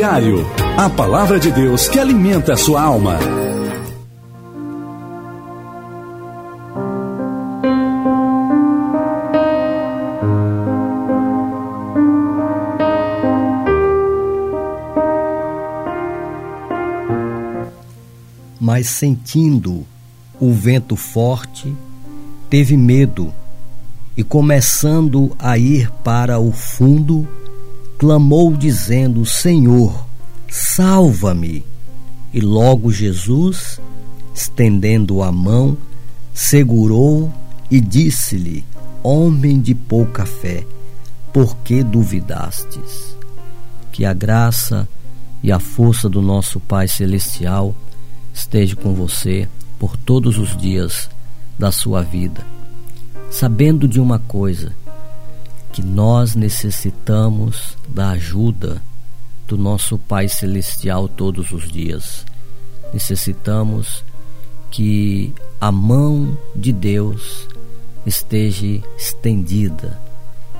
diário. 0.00 0.46
A 0.78 0.88
palavra 0.88 1.38
de 1.38 1.50
Deus 1.50 1.86
que 1.86 1.98
alimenta 1.98 2.54
a 2.54 2.56
sua 2.56 2.80
alma. 2.80 3.18
Mas 18.58 18.88
sentindo 18.88 19.84
o 20.40 20.50
vento 20.50 20.96
forte, 20.96 21.76
teve 22.48 22.74
medo 22.74 23.30
e, 24.16 24.24
começando 24.24 25.36
a 25.38 25.58
ir 25.58 25.90
para 26.02 26.38
o 26.38 26.50
fundo, 26.52 27.28
clamou, 28.00 28.56
dizendo: 28.56 29.26
Senhor, 29.26 30.06
salva-me. 30.48 31.62
E 32.32 32.40
logo 32.40 32.90
Jesus, 32.90 33.78
estendendo 34.34 35.22
a 35.22 35.30
mão, 35.30 35.76
segurou 36.32 37.30
e 37.70 37.78
disse-lhe: 37.78 38.64
Homem 39.02 39.60
de 39.60 39.74
pouca 39.74 40.24
fé, 40.24 40.64
por 41.30 41.58
que 41.58 41.82
duvidastes? 41.82 43.14
Que 43.92 44.06
a 44.06 44.14
graça 44.14 44.88
e 45.42 45.52
a 45.52 45.58
força 45.58 46.08
do 46.08 46.22
nosso 46.22 46.58
Pai 46.58 46.88
Celestial 46.88 47.74
esteja 48.32 48.76
com 48.76 48.94
você 48.94 49.46
por 49.78 49.94
todos 49.98 50.38
os 50.38 50.56
dias 50.56 51.10
da 51.58 51.70
sua 51.70 52.02
vida, 52.02 52.46
sabendo 53.30 53.86
de 53.86 54.00
uma 54.00 54.18
coisa, 54.18 54.72
que 55.72 55.82
nós 55.82 56.34
necessitamos 56.34 57.76
da 57.88 58.10
ajuda 58.10 58.82
do 59.46 59.56
nosso 59.56 59.98
Pai 59.98 60.28
Celestial 60.28 61.08
todos 61.08 61.50
os 61.52 61.70
dias. 61.70 62.24
Necessitamos 62.92 64.04
que 64.70 65.34
a 65.60 65.70
mão 65.72 66.36
de 66.54 66.72
Deus 66.72 67.48
esteja 68.06 68.80
estendida 68.96 70.00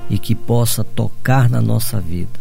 e 0.09 0.17
que 0.17 0.35
possa 0.35 0.83
tocar 0.83 1.49
na 1.49 1.61
nossa 1.61 1.99
vida, 1.99 2.39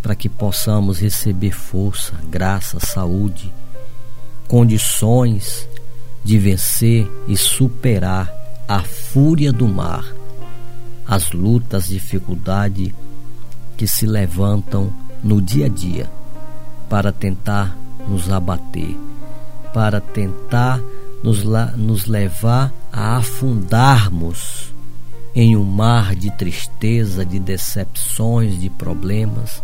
para 0.00 0.14
que 0.14 0.28
possamos 0.28 1.00
receber 1.00 1.50
força, 1.50 2.14
graça, 2.28 2.78
saúde, 2.80 3.52
condições 4.46 5.68
de 6.22 6.38
vencer 6.38 7.10
e 7.26 7.36
superar 7.36 8.32
a 8.68 8.82
fúria 8.82 9.52
do 9.52 9.66
mar, 9.66 10.04
as 11.10 11.32
lutas, 11.32 11.88
dificuldades 11.88 12.92
que 13.76 13.84
se 13.84 14.06
levantam 14.06 14.92
no 15.24 15.42
dia 15.42 15.66
a 15.66 15.68
dia 15.68 16.08
para 16.88 17.10
tentar 17.10 17.76
nos 18.08 18.30
abater, 18.30 18.96
para 19.74 20.00
tentar 20.00 20.80
nos, 21.20 21.42
nos 21.76 22.06
levar 22.06 22.72
a 22.92 23.16
afundarmos 23.16 24.72
em 25.34 25.56
um 25.56 25.64
mar 25.64 26.14
de 26.14 26.30
tristeza, 26.30 27.26
de 27.26 27.40
decepções, 27.40 28.60
de 28.60 28.70
problemas, 28.70 29.60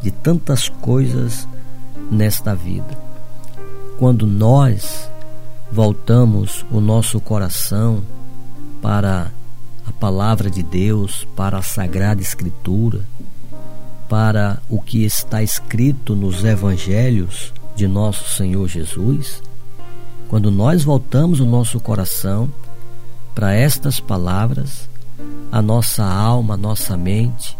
de 0.00 0.12
tantas 0.12 0.68
coisas 0.68 1.48
nesta 2.08 2.54
vida. 2.54 2.96
Quando 3.98 4.28
nós 4.28 5.10
voltamos 5.72 6.64
o 6.70 6.80
nosso 6.80 7.20
coração 7.20 8.00
para 8.80 9.32
palavra 9.98 10.50
de 10.50 10.62
Deus, 10.62 11.26
para 11.34 11.58
a 11.58 11.62
Sagrada 11.62 12.22
Escritura, 12.22 13.00
para 14.08 14.62
o 14.68 14.80
que 14.80 15.04
está 15.04 15.42
escrito 15.42 16.14
nos 16.14 16.44
evangelhos 16.44 17.52
de 17.74 17.86
nosso 17.86 18.28
Senhor 18.36 18.68
Jesus, 18.68 19.42
quando 20.28 20.50
nós 20.50 20.84
voltamos 20.84 21.40
o 21.40 21.46
nosso 21.46 21.80
coração 21.80 22.50
para 23.34 23.54
estas 23.54 24.00
palavras, 24.00 24.88
a 25.50 25.60
nossa 25.60 26.04
alma, 26.04 26.54
a 26.54 26.56
nossa 26.56 26.96
mente, 26.96 27.56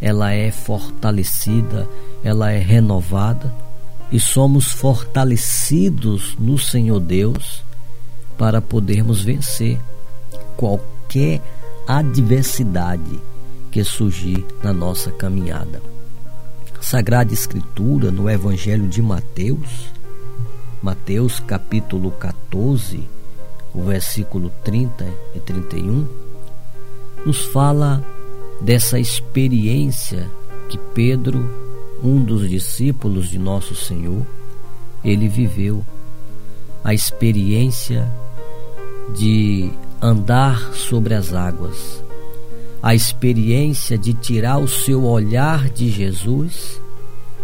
ela 0.00 0.32
é 0.32 0.50
fortalecida, 0.50 1.88
ela 2.22 2.50
é 2.50 2.58
renovada 2.58 3.52
e 4.10 4.20
somos 4.20 4.66
fortalecidos 4.66 6.36
no 6.38 6.58
Senhor 6.58 7.00
Deus 7.00 7.64
para 8.36 8.60
podermos 8.60 9.22
vencer 9.22 9.80
qualquer 10.56 11.40
adversidade 11.86 13.20
que 13.70 13.82
surgir 13.82 14.44
na 14.62 14.72
nossa 14.72 15.10
caminhada. 15.10 15.82
Sagrada 16.80 17.32
Escritura 17.32 18.10
no 18.10 18.28
Evangelho 18.28 18.88
de 18.88 19.00
Mateus, 19.00 19.92
Mateus 20.82 21.40
capítulo 21.40 22.10
14, 22.10 23.08
o 23.72 23.82
versículo 23.84 24.50
30 24.64 25.06
e 25.34 25.40
31, 25.40 26.06
nos 27.24 27.44
fala 27.46 28.04
dessa 28.60 28.98
experiência 28.98 30.28
que 30.68 30.76
Pedro, 30.94 31.48
um 32.02 32.22
dos 32.22 32.48
discípulos 32.48 33.28
de 33.28 33.38
nosso 33.38 33.74
Senhor, 33.74 34.26
ele 35.04 35.28
viveu 35.28 35.84
a 36.84 36.92
experiência 36.92 38.10
de 39.14 39.70
andar 40.02 40.74
sobre 40.74 41.14
as 41.14 41.32
águas, 41.32 42.02
a 42.82 42.92
experiência 42.92 43.96
de 43.96 44.12
tirar 44.12 44.58
o 44.58 44.66
seu 44.66 45.04
olhar 45.04 45.70
de 45.70 45.88
Jesus 45.88 46.80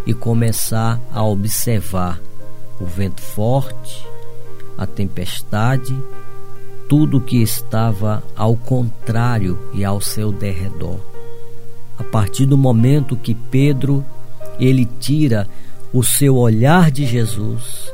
e 0.04 0.12
começar 0.12 1.00
a 1.12 1.22
observar 1.22 2.20
o 2.80 2.84
vento 2.84 3.22
forte, 3.22 4.04
a 4.76 4.86
tempestade, 4.86 5.97
tudo 6.88 7.20
que 7.20 7.41
estava 7.41 8.24
ao 8.34 8.56
contrário 8.56 9.56
e 9.72 9.84
ao 9.84 10.00
seu 10.00 10.32
derredor. 10.32 10.98
A 11.97 12.02
partir 12.02 12.44
do 12.44 12.58
momento 12.58 13.16
que 13.16 13.34
Pedro 13.34 14.04
ele 14.58 14.84
tira 14.98 15.48
o 15.92 16.02
seu 16.02 16.36
olhar 16.36 16.91
de 16.91 17.06
Jesus, 17.06 17.92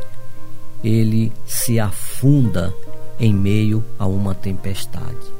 ele 0.82 1.30
se 1.46 1.78
afunda 1.78 2.72
em 3.24 3.34
meio 3.34 3.84
a 3.98 4.06
uma 4.06 4.34
tempestade. 4.34 5.34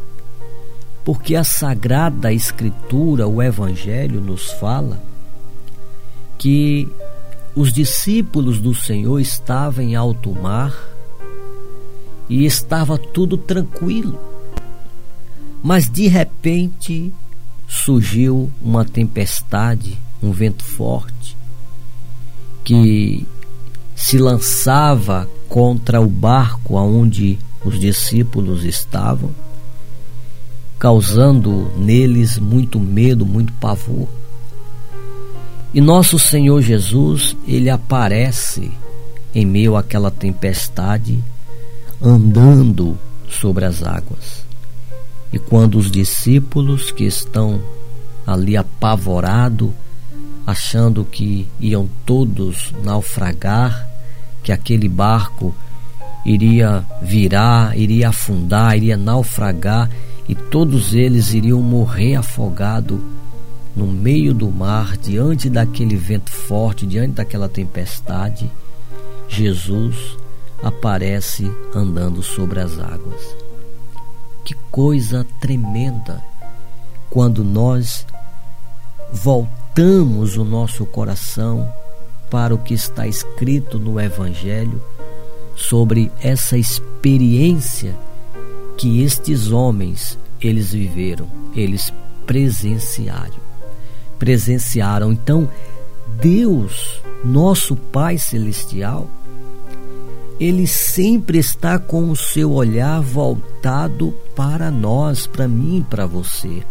Porque 1.04 1.36
a 1.36 1.44
Sagrada 1.44 2.32
Escritura, 2.32 3.28
o 3.28 3.42
Evangelho, 3.42 4.20
nos 4.20 4.50
fala 4.52 5.02
que 6.38 6.88
os 7.54 7.72
discípulos 7.72 8.58
do 8.58 8.74
Senhor 8.74 9.20
estavam 9.20 9.84
em 9.84 9.94
alto 9.94 10.32
mar 10.32 10.74
e 12.28 12.44
estava 12.44 12.96
tudo 12.96 13.36
tranquilo. 13.36 14.18
Mas 15.62 15.88
de 15.88 16.08
repente 16.08 17.12
surgiu 17.68 18.50
uma 18.60 18.84
tempestade, 18.84 19.98
um 20.22 20.32
vento 20.32 20.64
forte, 20.64 21.36
que 22.62 23.26
se 23.94 24.18
lançava 24.18 25.28
contra 25.48 26.00
o 26.00 26.08
barco 26.08 26.76
aonde 26.76 27.38
os 27.64 27.80
discípulos 27.80 28.64
estavam, 28.64 29.30
causando 30.78 31.72
neles 31.76 32.38
muito 32.38 32.78
medo, 32.78 33.24
muito 33.24 33.52
pavor. 33.54 34.08
E 35.72 35.80
nosso 35.80 36.18
Senhor 36.18 36.60
Jesus, 36.60 37.36
ele 37.48 37.70
aparece 37.70 38.70
em 39.34 39.44
meio 39.44 39.76
àquela 39.76 40.10
tempestade, 40.10 41.22
andando 42.00 42.98
sobre 43.28 43.64
as 43.64 43.82
águas. 43.82 44.44
E 45.32 45.38
quando 45.38 45.76
os 45.78 45.90
discípulos 45.90 46.92
que 46.92 47.04
estão 47.04 47.60
ali 48.24 48.56
apavorados, 48.56 49.70
achando 50.46 51.04
que 51.04 51.48
iam 51.58 51.88
todos 52.04 52.72
naufragar, 52.84 53.88
que 54.42 54.52
aquele 54.52 54.88
barco 54.88 55.54
iria 56.24 56.84
virar, 57.02 57.76
iria 57.76 58.08
afundar, 58.08 58.76
iria 58.76 58.96
naufragar 58.96 59.90
e 60.28 60.34
todos 60.34 60.94
eles 60.94 61.34
iriam 61.34 61.60
morrer 61.60 62.16
afogados 62.16 62.98
no 63.76 63.86
meio 63.86 64.32
do 64.32 64.50
mar, 64.50 64.96
diante 64.96 65.50
daquele 65.50 65.96
vento 65.96 66.30
forte, 66.30 66.86
diante 66.86 67.14
daquela 67.14 67.48
tempestade, 67.48 68.50
Jesus 69.28 70.16
aparece 70.62 71.50
andando 71.74 72.22
sobre 72.22 72.60
as 72.60 72.78
águas. 72.78 73.36
Que 74.44 74.54
coisa 74.70 75.26
tremenda 75.40 76.22
quando 77.10 77.42
nós 77.42 78.06
voltamos 79.12 80.36
o 80.36 80.44
nosso 80.44 80.86
coração 80.86 81.68
para 82.30 82.54
o 82.54 82.58
que 82.58 82.74
está 82.74 83.06
escrito 83.06 83.78
no 83.78 84.00
Evangelho 84.00 84.80
sobre 85.54 86.10
essa 86.20 86.56
experiência 86.56 87.94
que 88.76 89.02
estes 89.02 89.50
homens 89.50 90.18
eles 90.40 90.72
viveram, 90.72 91.26
eles 91.54 91.92
presenciaram. 92.26 93.44
presenciaram. 94.18 95.12
Então, 95.12 95.48
Deus, 96.20 97.00
nosso 97.24 97.76
Pai 97.76 98.18
Celestial, 98.18 99.08
ele 100.38 100.66
sempre 100.66 101.38
está 101.38 101.78
com 101.78 102.10
o 102.10 102.16
seu 102.16 102.52
olhar 102.52 103.00
voltado 103.00 104.14
para 104.34 104.70
nós, 104.70 105.26
para 105.26 105.46
mim 105.46 105.84
para 105.88 106.06
você. 106.06 106.62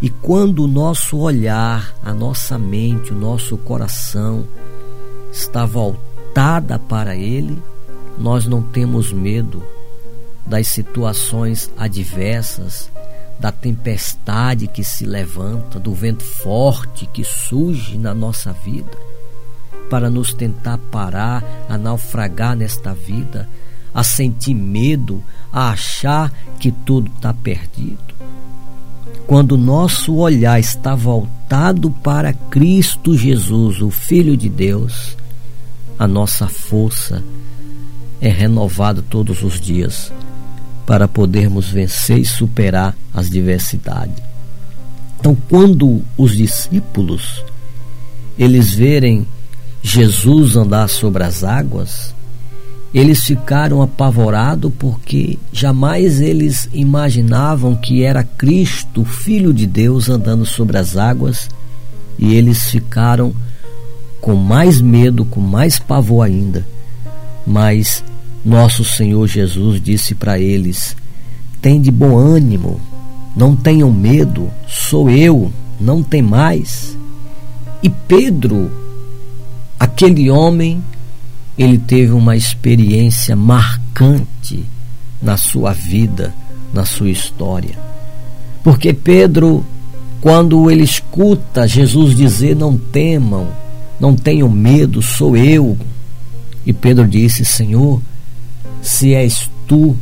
E 0.00 0.10
quando 0.10 0.64
o 0.64 0.68
nosso 0.68 1.18
olhar, 1.18 1.94
a 2.04 2.12
nossa 2.12 2.58
mente, 2.58 3.12
o 3.12 3.16
nosso 3.16 3.56
coração 3.56 4.46
está 5.32 5.64
voltada 5.64 6.78
para 6.78 7.16
Ele, 7.16 7.62
nós 8.18 8.46
não 8.46 8.62
temos 8.62 9.12
medo 9.12 9.62
das 10.46 10.68
situações 10.68 11.70
adversas, 11.76 12.90
da 13.38 13.52
tempestade 13.52 14.66
que 14.66 14.82
se 14.82 15.04
levanta, 15.04 15.78
do 15.78 15.92
vento 15.92 16.24
forte 16.24 17.06
que 17.06 17.24
surge 17.24 17.98
na 17.98 18.14
nossa 18.14 18.52
vida, 18.52 18.96
para 19.90 20.08
nos 20.08 20.32
tentar 20.32 20.78
parar, 20.90 21.44
a 21.68 21.76
naufragar 21.76 22.56
nesta 22.56 22.94
vida, 22.94 23.48
a 23.92 24.02
sentir 24.02 24.54
medo, 24.54 25.22
a 25.52 25.70
achar 25.70 26.32
que 26.58 26.70
tudo 26.70 27.10
está 27.14 27.34
perdido. 27.34 28.14
Quando 29.26 29.52
o 29.52 29.58
nosso 29.58 30.14
olhar 30.14 30.58
está 30.58 30.94
voltado 30.94 31.90
para 31.90 32.32
Cristo 32.32 33.16
Jesus, 33.16 33.82
o 33.82 33.90
Filho 33.90 34.36
de 34.36 34.48
Deus, 34.48 35.16
a 35.98 36.06
nossa 36.06 36.46
força 36.46 37.22
é 38.20 38.28
renovada 38.28 39.02
todos 39.02 39.42
os 39.42 39.60
dias 39.60 40.12
para 40.86 41.08
podermos 41.08 41.68
vencer 41.68 42.18
e 42.18 42.24
superar 42.24 42.96
as 43.12 43.28
diversidades. 43.28 44.22
Então, 45.18 45.36
quando 45.48 46.02
os 46.16 46.36
discípulos 46.36 47.44
eles 48.38 48.74
verem 48.74 49.26
Jesus 49.82 50.56
andar 50.56 50.88
sobre 50.88 51.24
as 51.24 51.42
águas, 51.42 52.14
eles 52.92 53.24
ficaram 53.24 53.82
apavorados 53.82 54.72
porque 54.78 55.38
jamais 55.52 56.20
eles 56.20 56.68
imaginavam 56.72 57.74
que 57.74 58.02
era 58.02 58.22
Cristo, 58.22 59.04
Filho 59.04 59.52
de 59.52 59.66
Deus, 59.66 60.08
andando 60.08 60.46
sobre 60.46 60.78
as 60.78 60.96
águas, 60.96 61.48
e 62.18 62.34
eles 62.34 62.70
ficaram 62.70 63.34
com 64.20 64.34
mais 64.34 64.80
medo, 64.80 65.24
com 65.24 65.40
mais 65.40 65.78
pavor 65.78 66.24
ainda. 66.24 66.66
Mas 67.46 68.02
nosso 68.44 68.84
Senhor 68.84 69.26
Jesus 69.28 69.80
disse 69.80 70.14
para 70.14 70.38
eles: 70.38 70.96
Tem 71.62 71.80
de 71.80 71.90
bom 71.90 72.16
ânimo, 72.16 72.80
não 73.36 73.54
tenham 73.54 73.92
medo, 73.92 74.50
sou 74.66 75.08
eu, 75.08 75.52
não 75.80 76.02
tem 76.02 76.22
mais. 76.22 76.96
E 77.82 77.88
Pedro, 77.88 78.70
aquele 79.78 80.30
homem, 80.30 80.82
ele 81.56 81.78
teve 81.78 82.12
uma 82.12 82.36
experiência 82.36 83.36
marcante 83.36 84.64
na 85.22 85.36
sua 85.36 85.72
vida, 85.72 86.34
na 86.72 86.84
sua 86.84 87.10
história. 87.10 87.78
Porque 88.62 88.92
Pedro, 88.92 89.64
quando 90.20 90.70
ele 90.70 90.82
escuta 90.82 91.68
Jesus 91.68 92.16
dizer: 92.16 92.56
Não 92.56 92.76
temam, 92.76 93.48
não 94.00 94.14
tenham 94.14 94.48
medo, 94.48 95.00
sou 95.00 95.36
eu. 95.36 95.76
E 96.66 96.72
Pedro 96.72 97.06
disse: 97.06 97.44
Senhor, 97.44 98.02
se 98.82 99.14
és 99.14 99.48
tu, 99.68 99.96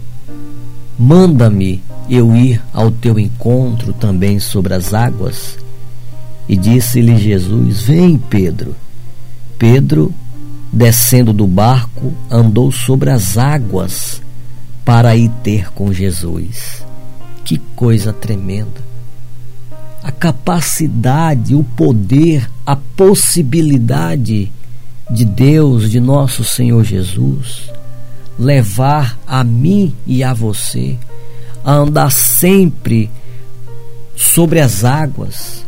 manda-me 0.99 1.82
eu 2.08 2.34
ir 2.34 2.62
ao 2.72 2.90
teu 2.90 3.19
encontro 3.19 3.93
também 3.93 4.40
sobre 4.40 4.72
as 4.72 4.94
águas. 4.94 5.58
E 6.49 6.56
disse-lhe 6.56 7.19
Jesus: 7.19 7.82
Vem, 7.82 8.16
Pedro. 8.16 8.75
Pedro, 9.58 10.12
descendo 10.72 11.32
do 11.32 11.46
barco, 11.46 12.12
andou 12.31 12.72
sobre 12.72 13.10
as 13.10 13.37
águas 13.37 14.22
para 14.84 15.14
ir 15.14 15.31
ter 15.43 15.70
com 15.72 15.93
Jesus. 15.93 16.84
Que 17.44 17.58
coisa 17.76 18.12
tremenda! 18.12 18.82
A 20.02 20.10
capacidade, 20.10 21.55
o 21.55 21.64
poder, 21.64 22.50
a 22.67 22.76
possibilidade 22.76 24.52
de 25.11 25.25
Deus, 25.25 25.91
de 25.91 26.01
nosso 26.01 26.43
Senhor 26.43 26.85
Jesus, 26.85 27.71
levar 28.39 29.19
a 29.27 29.45
mim 29.45 29.95
e 30.06 30.25
a 30.25 30.33
você 30.33 30.99
a 31.65 31.73
andar 31.73 32.12
sempre 32.12 33.11
sobre 34.15 34.61
as 34.61 34.85
águas, 34.85 35.65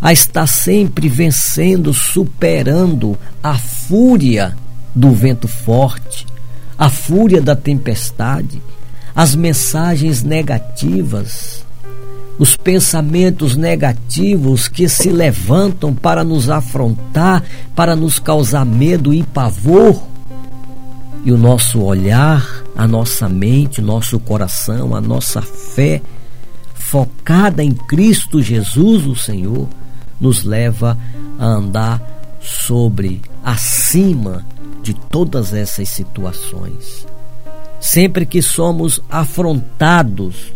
a 0.00 0.12
estar 0.12 0.46
sempre 0.46 1.08
vencendo, 1.08 1.92
superando 1.92 3.18
a 3.42 3.58
fúria 3.58 4.56
do 4.94 5.12
vento 5.12 5.48
forte, 5.48 6.26
a 6.78 6.88
fúria 6.88 7.42
da 7.42 7.56
tempestade, 7.56 8.62
as 9.14 9.34
mensagens 9.34 10.22
negativas, 10.22 11.59
os 12.40 12.56
pensamentos 12.56 13.54
negativos 13.54 14.66
que 14.66 14.88
se 14.88 15.10
levantam 15.10 15.94
para 15.94 16.24
nos 16.24 16.48
afrontar, 16.48 17.44
para 17.76 17.94
nos 17.94 18.18
causar 18.18 18.64
medo 18.64 19.12
e 19.12 19.22
pavor 19.22 20.02
e 21.22 21.30
o 21.30 21.36
nosso 21.36 21.82
olhar, 21.82 22.42
a 22.74 22.88
nossa 22.88 23.28
mente, 23.28 23.82
o 23.82 23.84
nosso 23.84 24.18
coração, 24.18 24.96
a 24.96 25.02
nossa 25.02 25.42
fé 25.42 26.00
focada 26.72 27.62
em 27.62 27.74
Cristo 27.74 28.40
Jesus, 28.42 29.04
o 29.04 29.14
Senhor, 29.14 29.68
nos 30.18 30.42
leva 30.42 30.96
a 31.38 31.44
andar 31.44 32.02
sobre, 32.40 33.20
acima 33.44 34.46
de 34.82 34.94
todas 34.94 35.52
essas 35.52 35.90
situações. 35.90 37.06
Sempre 37.78 38.24
que 38.24 38.40
somos 38.40 38.98
afrontados 39.10 40.54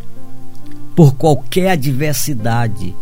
por 0.94 1.14
qualquer 1.14 1.70
adversidade 1.70 2.94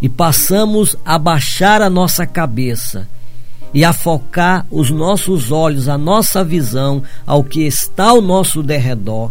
e 0.00 0.08
passamos 0.08 0.96
a 1.04 1.18
baixar 1.18 1.80
a 1.80 1.88
nossa 1.88 2.26
cabeça 2.26 3.08
e 3.72 3.84
a 3.84 3.92
focar 3.92 4.66
os 4.70 4.90
nossos 4.90 5.50
olhos, 5.50 5.88
a 5.88 5.96
nossa 5.96 6.44
visão 6.44 7.02
ao 7.26 7.42
que 7.42 7.62
está 7.62 8.10
ao 8.10 8.20
nosso 8.20 8.62
derredor, 8.62 9.30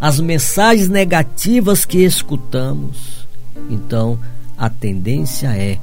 as 0.00 0.20
mensagens 0.20 0.88
negativas 0.88 1.84
que 1.84 1.98
escutamos, 1.98 3.26
então 3.70 4.18
a 4.58 4.68
tendência 4.68 5.48
é 5.56 5.78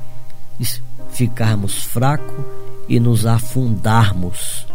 ficarmos 1.11 1.83
fracos 1.83 2.45
e 2.87 2.99
nos 2.99 3.25
afundarmos. 3.25 4.65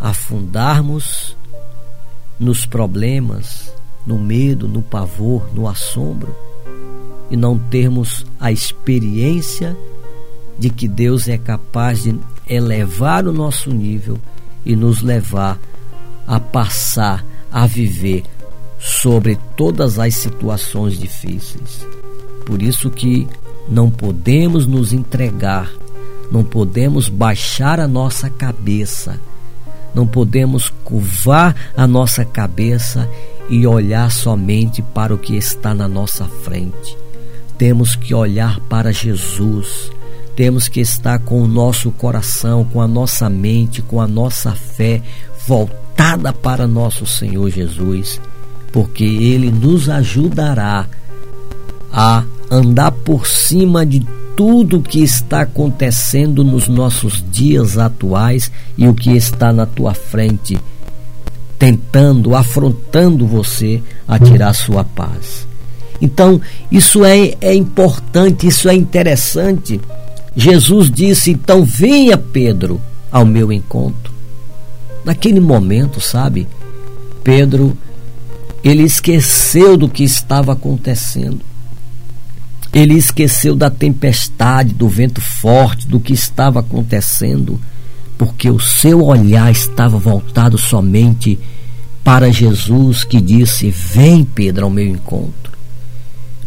Afundarmos 0.00 1.36
nos 2.38 2.66
problemas, 2.66 3.73
no 4.06 4.18
medo, 4.18 4.68
no 4.68 4.82
pavor, 4.82 5.48
no 5.54 5.68
assombro 5.68 6.34
e 7.30 7.36
não 7.36 7.58
termos 7.58 8.24
a 8.38 8.52
experiência 8.52 9.76
de 10.58 10.70
que 10.70 10.86
Deus 10.86 11.28
é 11.28 11.38
capaz 11.38 12.02
de 12.02 12.18
elevar 12.48 13.26
o 13.26 13.32
nosso 13.32 13.70
nível 13.70 14.18
e 14.64 14.76
nos 14.76 15.02
levar 15.02 15.58
a 16.26 16.38
passar 16.38 17.24
a 17.50 17.66
viver 17.66 18.22
sobre 18.78 19.38
todas 19.56 19.98
as 19.98 20.14
situações 20.14 20.98
difíceis. 20.98 21.86
Por 22.44 22.62
isso 22.62 22.90
que 22.90 23.26
não 23.68 23.90
podemos 23.90 24.66
nos 24.66 24.92
entregar, 24.92 25.70
não 26.30 26.44
podemos 26.44 27.08
baixar 27.08 27.80
a 27.80 27.88
nossa 27.88 28.28
cabeça, 28.28 29.18
não 29.94 30.06
podemos 30.06 30.68
curvar 30.84 31.54
a 31.76 31.86
nossa 31.86 32.24
cabeça 32.24 33.08
e 33.48 33.66
olhar 33.66 34.10
somente 34.10 34.82
para 34.82 35.14
o 35.14 35.18
que 35.18 35.36
está 35.36 35.74
na 35.74 35.88
nossa 35.88 36.24
frente. 36.24 36.96
Temos 37.56 37.94
que 37.94 38.14
olhar 38.14 38.60
para 38.60 38.92
Jesus 38.92 39.90
temos 40.36 40.66
que 40.66 40.80
estar 40.80 41.20
com 41.20 41.42
o 41.42 41.48
nosso 41.48 41.92
coração, 41.92 42.64
com 42.64 42.80
a 42.80 42.88
nossa 42.88 43.30
mente, 43.30 43.80
com 43.80 44.00
a 44.00 44.06
nossa 44.06 44.52
fé 44.52 45.00
voltada 45.46 46.32
para 46.32 46.66
nosso 46.66 47.06
Senhor 47.06 47.48
Jesus, 47.50 48.20
porque 48.72 49.04
Ele 49.04 49.50
nos 49.50 49.88
ajudará 49.88 50.86
a 51.92 52.24
andar 52.50 52.90
por 52.90 53.28
cima 53.28 53.86
de 53.86 54.04
tudo 54.36 54.82
que 54.82 55.00
está 55.00 55.42
acontecendo 55.42 56.42
nos 56.42 56.66
nossos 56.66 57.24
dias 57.30 57.78
atuais 57.78 58.50
e 58.76 58.88
o 58.88 58.94
que 58.94 59.12
está 59.12 59.52
na 59.52 59.64
tua 59.66 59.94
frente, 59.94 60.58
tentando, 61.58 62.34
afrontando 62.34 63.26
você 63.26 63.82
a 64.06 64.18
tirar 64.18 64.52
sua 64.54 64.84
paz. 64.84 65.46
Então, 66.00 66.40
isso 66.70 67.04
é, 67.04 67.34
é 67.40 67.54
importante, 67.54 68.46
isso 68.46 68.68
é 68.68 68.74
interessante 68.74 69.80
Jesus 70.36 70.90
disse: 70.90 71.30
Então 71.30 71.64
venha, 71.64 72.16
Pedro, 72.16 72.80
ao 73.10 73.24
meu 73.24 73.52
encontro. 73.52 74.12
Naquele 75.04 75.40
momento, 75.40 76.00
sabe, 76.00 76.48
Pedro, 77.22 77.76
ele 78.62 78.82
esqueceu 78.82 79.76
do 79.76 79.88
que 79.88 80.02
estava 80.02 80.52
acontecendo. 80.52 81.40
Ele 82.72 82.94
esqueceu 82.94 83.54
da 83.54 83.70
tempestade, 83.70 84.74
do 84.74 84.88
vento 84.88 85.20
forte, 85.20 85.86
do 85.86 86.00
que 86.00 86.12
estava 86.12 86.58
acontecendo, 86.58 87.60
porque 88.16 88.50
o 88.50 88.60
seu 88.60 89.04
olhar 89.04 89.50
estava 89.50 89.98
voltado 89.98 90.56
somente 90.56 91.38
para 92.02 92.30
Jesus, 92.30 93.02
que 93.04 93.20
disse: 93.20 93.70
Vem, 93.70 94.24
Pedro, 94.24 94.64
ao 94.64 94.70
meu 94.70 94.86
encontro. 94.86 95.52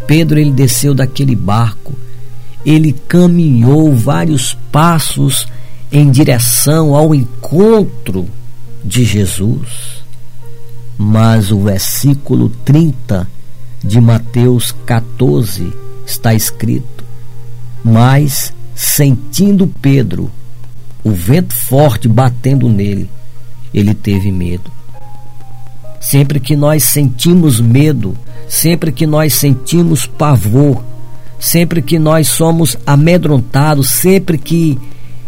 Pedro 0.05 0.39
ele 0.39 0.51
desceu 0.51 0.93
daquele 0.93 1.35
barco, 1.35 1.93
ele 2.65 2.93
caminhou 2.93 3.93
vários 3.93 4.53
passos 4.71 5.47
em 5.91 6.09
direção 6.09 6.95
ao 6.95 7.13
encontro 7.13 8.27
de 8.83 9.03
Jesus. 9.03 9.97
Mas 10.97 11.51
o 11.51 11.61
versículo 11.61 12.49
30 12.63 13.27
de 13.83 13.99
Mateus 13.99 14.73
14 14.85 15.71
está 16.05 16.33
escrito: 16.33 17.03
Mas 17.83 18.53
sentindo 18.73 19.67
Pedro 19.81 20.31
o 21.03 21.11
vento 21.11 21.55
forte 21.55 22.07
batendo 22.07 22.69
nele, 22.69 23.09
ele 23.73 23.93
teve 23.93 24.31
medo. 24.31 24.71
Sempre 25.99 26.39
que 26.39 26.55
nós 26.55 26.83
sentimos 26.83 27.59
medo, 27.59 28.15
sempre 28.47 28.91
que 28.91 29.05
nós 29.05 29.33
sentimos 29.33 30.05
pavor, 30.05 30.83
sempre 31.39 31.81
que 31.81 31.99
nós 31.99 32.29
somos 32.29 32.77
amedrontados, 32.85 33.89
sempre 33.89 34.37
que 34.37 34.79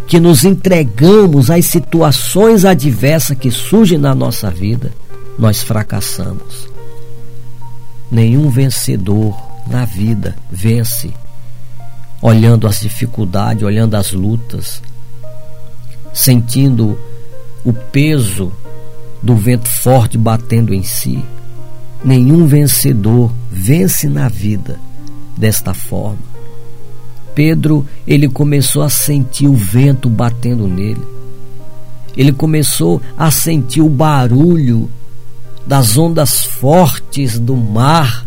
que 0.09 0.19
nos 0.19 0.43
entregamos 0.43 1.51
às 1.51 1.65
situações 1.67 2.65
adversas 2.65 3.37
que 3.37 3.51
surgem 3.51 3.99
na 3.99 4.15
nossa 4.15 4.49
vida, 4.49 4.91
nós 5.37 5.61
fracassamos. 5.61 6.67
Nenhum 8.11 8.49
vencedor 8.49 9.39
na 9.67 9.85
vida 9.85 10.35
vence 10.51 11.13
olhando 12.19 12.65
as 12.65 12.79
dificuldades, 12.79 13.61
olhando 13.61 13.95
as 13.95 14.11
lutas, 14.11 14.81
sentindo 16.13 16.97
o 17.63 17.73
peso 17.73 18.51
do 19.21 19.35
vento 19.35 19.69
forte 19.69 20.17
batendo 20.17 20.73
em 20.73 20.83
si. 20.83 21.23
Nenhum 22.03 22.47
vencedor 22.47 23.31
vence 23.51 24.07
na 24.07 24.29
vida 24.29 24.79
desta 25.37 25.73
forma. 25.73 26.29
Pedro, 27.35 27.85
ele 28.07 28.27
começou 28.27 28.81
a 28.81 28.89
sentir 28.89 29.47
o 29.47 29.55
vento 29.55 30.09
batendo 30.09 30.67
nele. 30.67 31.01
Ele 32.15 32.31
começou 32.31 33.01
a 33.17 33.31
sentir 33.31 33.81
o 33.81 33.89
barulho 33.89 34.89
das 35.65 35.97
ondas 35.97 36.43
fortes 36.43 37.37
do 37.39 37.55
mar, 37.55 38.25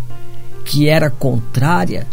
que 0.65 0.89
era 0.89 1.11
contrária, 1.11 2.07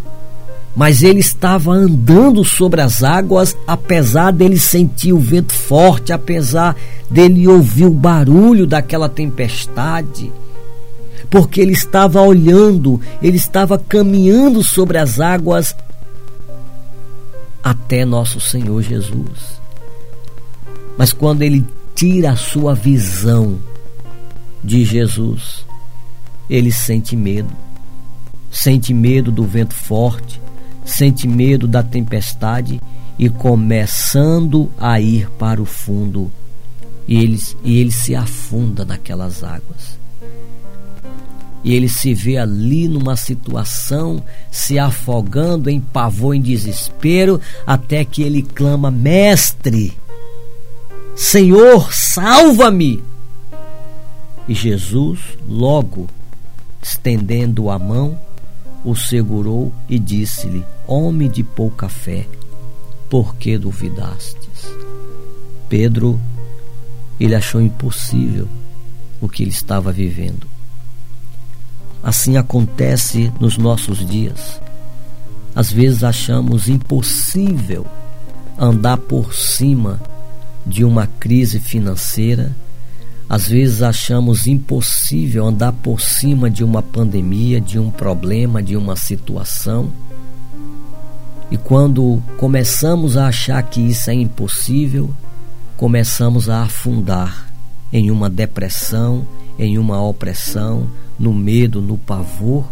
mas 0.75 1.03
ele 1.03 1.19
estava 1.19 1.71
andando 1.71 2.43
sobre 2.43 2.81
as 2.81 3.03
águas, 3.03 3.57
apesar 3.67 4.31
dele 4.31 4.57
sentir 4.57 5.13
o 5.13 5.19
vento 5.19 5.53
forte, 5.53 6.13
apesar 6.13 6.75
dele 7.09 7.47
ouvir 7.47 7.85
o 7.85 7.91
barulho 7.91 8.67
daquela 8.67 9.09
tempestade 9.09 10.31
porque 11.29 11.61
ele 11.61 11.73
estava 11.73 12.21
olhando, 12.21 12.99
ele 13.21 13.37
estava 13.37 13.77
caminhando 13.77 14.63
sobre 14.63 14.97
as 14.97 15.19
águas 15.19 15.75
até 17.63 18.03
nosso 18.03 18.39
Senhor 18.39 18.81
Jesus. 18.81 19.61
Mas 20.97 21.13
quando 21.13 21.43
ele 21.43 21.65
tira 21.93 22.31
a 22.31 22.35
sua 22.35 22.73
visão 22.73 23.59
de 24.63 24.83
Jesus, 24.83 25.65
ele 26.49 26.71
sente 26.71 27.15
medo. 27.15 27.55
Sente 28.51 28.93
medo 28.93 29.31
do 29.31 29.43
vento 29.43 29.75
forte, 29.75 30.41
sente 30.89 31.27
medo 31.27 31.67
da 31.67 31.83
tempestade 31.83 32.81
e 33.17 33.29
começando 33.29 34.69
a 34.77 34.99
ir 34.99 35.29
para 35.31 35.61
o 35.61 35.65
fundo, 35.65 36.31
e 37.07 37.17
ele, 37.17 37.39
e 37.63 37.79
ele 37.79 37.91
se 37.91 38.15
afunda 38.15 38.85
naquelas 38.85 39.43
águas 39.43 39.99
e 41.63 41.73
ele 41.73 41.89
se 41.89 42.13
vê 42.13 42.37
ali 42.37 42.87
numa 42.87 43.15
situação, 43.15 44.23
se 44.49 44.79
afogando 44.79 45.69
em 45.69 45.79
pavor, 45.79 46.35
em 46.35 46.41
desespero, 46.41 47.39
até 47.65 48.05
que 48.05 48.21
ele 48.21 48.41
clama: 48.41 48.89
Mestre, 48.89 49.97
Senhor, 51.15 51.93
salva-me! 51.93 53.03
E 54.47 54.53
Jesus, 54.53 55.19
logo, 55.47 56.07
estendendo 56.81 57.69
a 57.69 57.77
mão, 57.77 58.17
o 58.89 58.95
segurou 58.95 59.71
e 59.87 59.99
disse-lhe: 59.99 60.65
Homem 60.87 61.29
de 61.29 61.43
pouca 61.43 61.87
fé, 61.89 62.27
por 63.09 63.35
que 63.35 63.57
duvidastes? 63.57 64.73
Pedro, 65.67 66.19
ele 67.19 67.35
achou 67.35 67.61
impossível 67.61 68.47
o 69.21 69.27
que 69.27 69.43
ele 69.43 69.51
estava 69.51 69.91
vivendo 69.91 70.47
Assim 72.01 72.37
acontece 72.37 73.31
nos 73.39 73.57
nossos 73.57 74.05
dias. 74.07 74.61
Às 75.53 75.71
vezes 75.71 76.03
achamos 76.03 76.69
impossível 76.69 77.85
andar 78.57 78.97
por 78.97 79.33
cima 79.33 80.01
de 80.65 80.85
uma 80.85 81.07
crise 81.07 81.59
financeira. 81.59 82.55
Às 83.29 83.47
vezes 83.47 83.83
achamos 83.83 84.47
impossível 84.47 85.45
andar 85.45 85.71
por 85.71 86.01
cima 86.01 86.49
de 86.49 86.63
uma 86.63 86.81
pandemia, 86.81 87.61
de 87.61 87.77
um 87.77 87.91
problema, 87.91 88.63
de 88.63 88.75
uma 88.75 88.95
situação. 88.95 89.91
E 91.51 91.57
quando 91.57 92.23
começamos 92.37 93.15
a 93.15 93.27
achar 93.27 93.61
que 93.61 93.81
isso 93.81 94.09
é 94.09 94.13
impossível, 94.15 95.11
começamos 95.77 96.49
a 96.49 96.63
afundar 96.63 97.53
em 97.93 98.09
uma 98.09 98.29
depressão, 98.29 99.27
em 99.59 99.77
uma 99.77 100.01
opressão, 100.01 100.89
no 101.19 101.31
medo, 101.31 101.81
no 101.81 101.97
pavor 101.97 102.65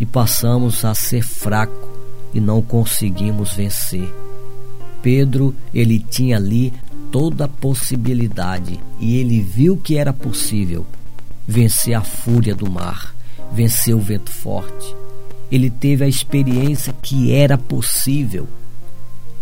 e 0.00 0.06
passamos 0.06 0.84
a 0.84 0.94
ser 0.94 1.22
fraco 1.22 1.88
e 2.32 2.40
não 2.40 2.62
conseguimos 2.62 3.52
vencer. 3.52 4.14
Pedro, 5.02 5.54
ele 5.74 5.98
tinha 5.98 6.36
ali 6.36 6.72
toda 7.10 7.44
a 7.44 7.48
possibilidade 7.48 8.78
e 9.00 9.16
ele 9.16 9.40
viu 9.40 9.76
que 9.76 9.96
era 9.96 10.12
possível 10.12 10.86
vencer 11.46 11.94
a 11.94 12.02
fúria 12.02 12.54
do 12.54 12.70
mar, 12.70 13.14
vencer 13.52 13.94
o 13.94 14.00
vento 14.00 14.30
forte. 14.30 14.94
Ele 15.50 15.70
teve 15.70 16.04
a 16.04 16.08
experiência 16.08 16.94
que 17.00 17.32
era 17.32 17.56
possível. 17.56 18.46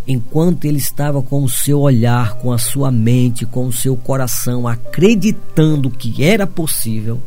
Enquanto 0.07 0.63
ele 0.63 0.77
estava 0.77 1.21
com 1.21 1.43
o 1.43 1.49
seu 1.49 1.81
olhar, 1.81 2.35
com 2.35 2.53
a 2.53 2.57
sua 2.57 2.89
mente, 2.89 3.45
com 3.45 3.67
o 3.67 3.73
seu 3.73 3.97
coração, 3.97 4.65
acreditando 4.65 5.89
que 5.89 6.23
era 6.23 6.47
possível, 6.47 7.21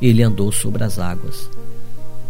ele 0.00 0.22
andou 0.22 0.52
sobre 0.52 0.84
as 0.84 1.00
águas. 1.00 1.50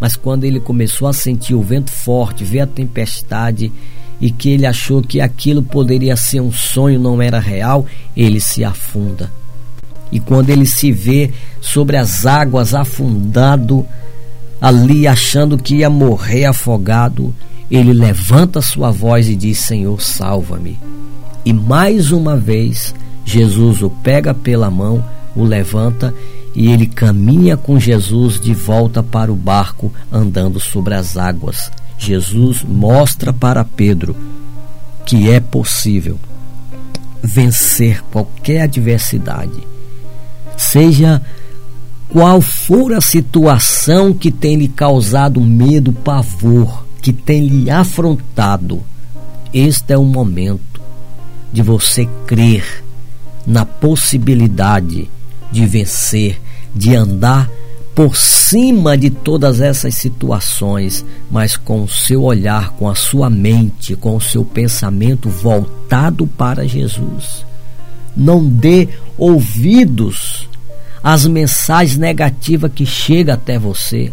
Mas 0.01 0.17
quando 0.17 0.45
ele 0.45 0.61
começou 0.61 1.09
a 1.09 1.13
sentir 1.13 1.55
o 1.55 1.63
vento 1.63 1.91
forte, 1.91 2.43
ver 2.43 2.61
a 2.61 2.67
tempestade 2.67 3.71
e 4.21 4.31
que 4.31 4.51
ele 4.51 4.67
achou 4.67 5.03
que 5.03 5.21
aquilo 5.21 5.63
poderia 5.63 6.17
ser 6.17 6.41
um 6.41 6.51
sonho, 6.51 6.99
não 6.99 7.21
era 7.21 7.39
real, 7.39 7.87
ele 8.17 8.41
se 8.41 8.65
afunda. 8.65 9.31
E 10.11 10.21
quando 10.21 10.51
ele 10.51 10.67
se 10.67 10.93
vê 10.93 11.33
sobre 11.61 11.97
as 11.97 12.25
águas 12.25 12.75
afundado, 12.75 13.87
ali 14.61 15.07
achando 15.07 15.59
que 15.59 15.77
ia 15.77 15.91
morrer 15.91 16.47
afogado, 16.47 17.35
ele 17.71 17.93
levanta 17.93 18.63
sua 18.63 18.91
voz 18.91 19.29
e 19.29 19.35
diz: 19.35 19.59
Senhor, 19.59 20.01
salva-me. 20.01 20.79
E 21.45 21.53
mais 21.53 22.13
uma 22.13 22.37
vez, 22.37 22.95
Jesus 23.25 23.83
o 23.83 23.91
pega 23.91 24.33
pela 24.33 24.71
mão, 24.71 25.05
o 25.35 25.45
levanta 25.45 26.15
e 26.55 26.73
ele 26.73 26.87
caminha 26.87 27.57
com 27.57 27.79
Jesus 27.79 28.41
de 28.41 28.55
volta 28.55 29.03
para 29.03 29.31
o 29.31 29.37
barco, 29.37 29.93
andando 30.11 30.59
sobre 30.59 30.95
as 30.95 31.17
águas. 31.17 31.71
Jesus 31.99 32.63
mostra 32.63 33.33
para 33.33 33.65
Pedro 33.65 34.17
que 35.05 35.31
é 35.31 35.39
possível 35.39 36.19
vencer 37.23 38.03
qualquer 38.11 38.63
adversidade, 38.63 39.67
seja 40.57 41.23
qual 42.09 42.41
for 42.41 42.93
a 42.93 43.01
situação 43.01 44.13
que 44.13 44.31
tem 44.31 44.57
lhe 44.57 44.69
causado 44.69 45.41
medo, 45.41 45.93
pavor, 45.93 46.85
que 47.01 47.13
tem 47.13 47.47
lhe 47.47 47.71
afrontado. 47.71 48.83
Este 49.53 49.93
é 49.93 49.99
o 49.99 50.05
momento 50.05 50.81
de 51.53 51.63
você 51.63 52.07
crer 52.27 52.85
na 53.47 53.65
possibilidade 53.65 55.09
de 55.51 55.67
vencer 55.67 56.41
de 56.75 56.95
andar 56.95 57.49
por 57.97 58.15
cima 58.15 58.95
de 58.95 59.09
todas 59.09 59.59
essas 59.59 59.95
situações, 59.95 61.03
mas 61.31 61.57
com 61.57 61.83
o 61.83 61.89
seu 61.89 62.25
olhar, 62.25 62.73
com 62.73 62.91
a 62.91 62.95
sua 62.95 63.31
mente, 63.31 63.97
com 63.97 64.15
o 64.15 64.21
seu 64.21 64.45
pensamento 64.45 65.31
voltado 65.31 66.27
para 66.27 66.69
Jesus. 66.69 67.47
Não 68.15 68.47
dê 68.47 68.91
ouvidos 69.17 70.47
às 71.03 71.27
mensagens 71.27 71.97
negativas 71.97 72.71
que 72.71 72.85
chegam 72.85 73.35
até 73.35 73.59
você. 73.59 74.13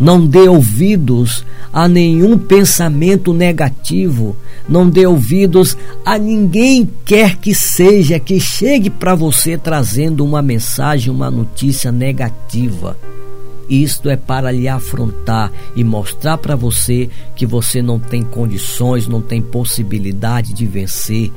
Não 0.00 0.26
dê 0.26 0.48
ouvidos 0.48 1.44
a 1.70 1.86
nenhum 1.86 2.38
pensamento 2.38 3.34
negativo. 3.34 4.34
Não 4.66 4.88
dê 4.88 5.06
ouvidos 5.06 5.76
a 6.06 6.16
ninguém 6.16 6.88
quer 7.04 7.36
que 7.36 7.54
seja 7.54 8.18
que 8.18 8.40
chegue 8.40 8.88
para 8.88 9.14
você 9.14 9.58
trazendo 9.58 10.24
uma 10.24 10.40
mensagem, 10.40 11.12
uma 11.12 11.30
notícia 11.30 11.92
negativa. 11.92 12.96
Isto 13.68 14.08
é 14.08 14.16
para 14.16 14.50
lhe 14.50 14.66
afrontar 14.66 15.52
e 15.76 15.84
mostrar 15.84 16.38
para 16.38 16.56
você 16.56 17.10
que 17.36 17.44
você 17.44 17.82
não 17.82 17.98
tem 17.98 18.22
condições, 18.22 19.06
não 19.06 19.20
tem 19.20 19.42
possibilidade 19.42 20.54
de 20.54 20.66
vencer. 20.66 21.30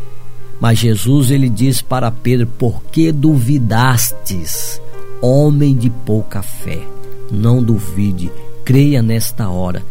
Mas 0.60 0.80
Jesus 0.80 1.30
ele 1.30 1.50
diz 1.50 1.82
para 1.82 2.10
Pedro: 2.10 2.48
"Por 2.48 2.82
que 2.86 3.12
duvidastes, 3.12 4.82
homem 5.22 5.76
de 5.76 5.90
pouca 5.90 6.42
fé? 6.42 6.80
Não 7.30 7.62
duvide, 7.62 8.32
creia 8.64 9.02
nesta 9.02 9.50
hora 9.50 9.84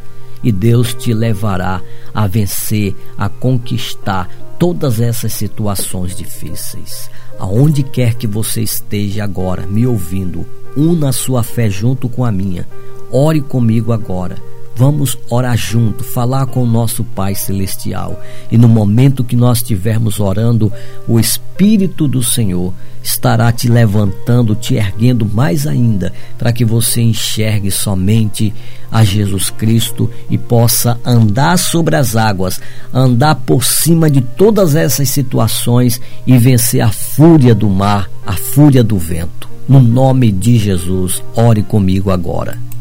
e 0.43 0.51
Deus 0.51 0.93
te 0.93 1.15
levará 1.15 1.81
a 2.13 2.27
vencer, 2.27 2.95
a 3.17 3.29
conquistar 3.29 4.29
todas 4.59 5.01
essas 5.01 5.33
situações 5.33 6.17
difíceis. 6.17 7.11
Aonde 7.39 7.83
quer 7.83 8.15
que 8.15 8.27
você 8.27 8.63
esteja 8.63 9.25
agora 9.25 9.67
me 9.67 9.87
ouvindo, 9.87 10.47
una 10.77 11.13
sua 11.13 11.43
fé 11.43 11.71
junto 11.71 12.09
com 12.09 12.25
a 12.25 12.33
minha. 12.33 12.67
Ore 13.11 13.41
comigo 13.41 13.93
agora 13.93 14.52
Vamos 14.75 15.19
orar 15.29 15.57
junto, 15.57 16.03
falar 16.03 16.47
com 16.47 16.63
o 16.63 16.67
nosso 16.67 17.05
Pai 17.05 17.35
Celestial. 17.35 18.21
E 18.51 18.57
no 18.57 18.69
momento 18.69 19.23
que 19.23 19.37
nós 19.37 19.59
estivermos 19.59 20.19
orando, 20.19 20.73
o 21.07 21.21
Espírito 21.21 22.09
do 22.09 22.23
Senhor 22.23 22.73
estará 23.03 23.53
te 23.53 23.69
levantando, 23.69 24.55
te 24.55 24.75
erguendo 24.75 25.27
mais 25.27 25.67
ainda, 25.67 26.13
para 26.39 26.53
que 26.53 26.65
você 26.65 27.03
enxergue 27.03 27.71
somente 27.71 28.55
a 28.91 29.05
Jesus 29.05 29.51
Cristo 29.51 30.11
e 30.31 30.39
possa 30.39 30.99
andar 31.05 31.59
sobre 31.59 31.97
as 31.97 32.17
águas, 32.17 32.61
andar 32.93 33.35
por 33.35 33.65
cima 33.65 34.11
de 34.11 34.21
todas 34.21 34.75
essas 34.75 35.11
situações 35.11 36.01
e 36.27 36.39
vencer 36.39 36.81
a 36.81 36.93
fúria 36.93 37.55
do 37.55 37.69
mar, 37.69 38.09
a 38.27 38.33
fúria 38.33 38.83
do 38.83 38.99
vento. 38.99 39.49
No 39.69 39.81
nome 39.81 40.33
de 40.33 40.59
Jesus, 40.59 41.23
ore 41.35 41.63
comigo 41.63 42.11
agora. 42.11 42.72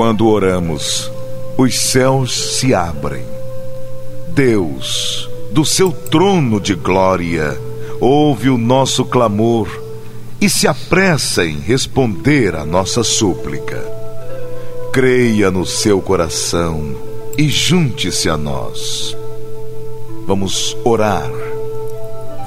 Quando 0.00 0.28
oramos, 0.28 1.12
os 1.58 1.78
céus 1.78 2.56
se 2.56 2.72
abrem. 2.72 3.22
Deus, 4.28 5.28
do 5.52 5.62
seu 5.62 5.92
trono 5.92 6.58
de 6.58 6.74
glória, 6.74 7.60
ouve 8.00 8.48
o 8.48 8.56
nosso 8.56 9.04
clamor 9.04 9.68
e 10.40 10.48
se 10.48 10.66
apressa 10.66 11.44
em 11.44 11.60
responder 11.60 12.54
a 12.56 12.64
nossa 12.64 13.04
súplica. 13.04 13.76
Creia 14.90 15.50
no 15.50 15.66
seu 15.66 16.00
coração 16.00 16.96
e 17.36 17.50
junte-se 17.50 18.30
a 18.30 18.38
nós. 18.38 19.14
Vamos 20.26 20.74
orar. 20.82 21.30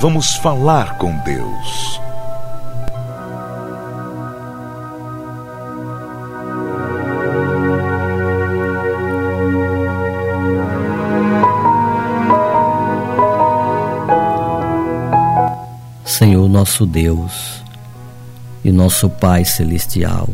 Vamos 0.01 0.37
falar 0.37 0.97
com 0.97 1.15
Deus. 1.19 2.01
Senhor 16.23 16.47
nosso 16.47 16.85
Deus 16.85 17.61
e 18.63 18.71
nosso 18.71 19.09
Pai 19.09 19.43
Celestial. 19.43 20.29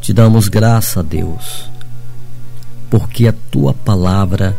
Te 0.00 0.12
damos 0.12 0.46
graça, 0.46 1.02
Deus, 1.02 1.68
porque 2.88 3.26
a 3.26 3.34
tua 3.50 3.74
palavra 3.74 4.56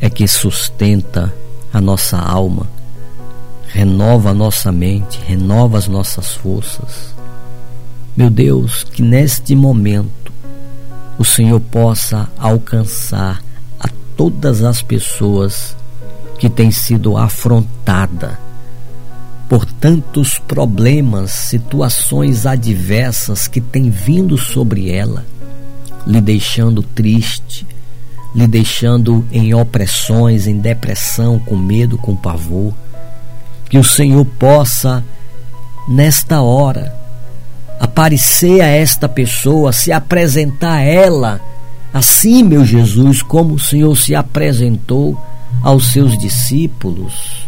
é 0.00 0.08
que 0.08 0.26
sustenta 0.26 1.30
a 1.70 1.82
nossa 1.82 2.16
alma, 2.16 2.66
renova 3.66 4.30
a 4.30 4.34
nossa 4.34 4.72
mente, 4.72 5.20
renova 5.26 5.76
as 5.76 5.86
nossas 5.86 6.32
forças. 6.32 7.14
Meu 8.16 8.30
Deus, 8.30 8.84
que 8.84 9.02
neste 9.02 9.54
momento 9.54 10.32
o 11.18 11.24
Senhor 11.26 11.60
possa 11.60 12.26
alcançar 12.38 13.42
a 13.78 13.86
todas 14.16 14.62
as 14.62 14.80
pessoas 14.80 15.76
que 16.38 16.48
têm 16.48 16.70
sido 16.70 17.18
afrontadas 17.18 18.43
por 19.48 19.66
tantos 19.66 20.38
problemas, 20.38 21.30
situações 21.30 22.46
adversas 22.46 23.46
que 23.46 23.60
têm 23.60 23.90
vindo 23.90 24.38
sobre 24.38 24.90
ela, 24.90 25.24
lhe 26.06 26.20
deixando 26.20 26.82
triste, 26.82 27.66
lhe 28.34 28.46
deixando 28.46 29.24
em 29.30 29.54
opressões, 29.54 30.46
em 30.46 30.58
depressão, 30.58 31.38
com 31.38 31.56
medo, 31.56 31.98
com 31.98 32.16
pavor. 32.16 32.72
Que 33.68 33.78
o 33.78 33.84
Senhor 33.84 34.24
possa, 34.24 35.04
nesta 35.88 36.40
hora, 36.40 36.94
aparecer 37.78 38.60
a 38.60 38.66
esta 38.66 39.08
pessoa, 39.08 39.72
se 39.72 39.92
apresentar 39.92 40.78
a 40.78 40.82
ela, 40.82 41.40
assim, 41.92 42.42
meu 42.42 42.64
Jesus, 42.64 43.22
como 43.22 43.54
o 43.54 43.58
Senhor 43.58 43.94
se 43.96 44.14
apresentou 44.14 45.20
aos 45.62 45.92
seus 45.92 46.16
discípulos 46.18 47.44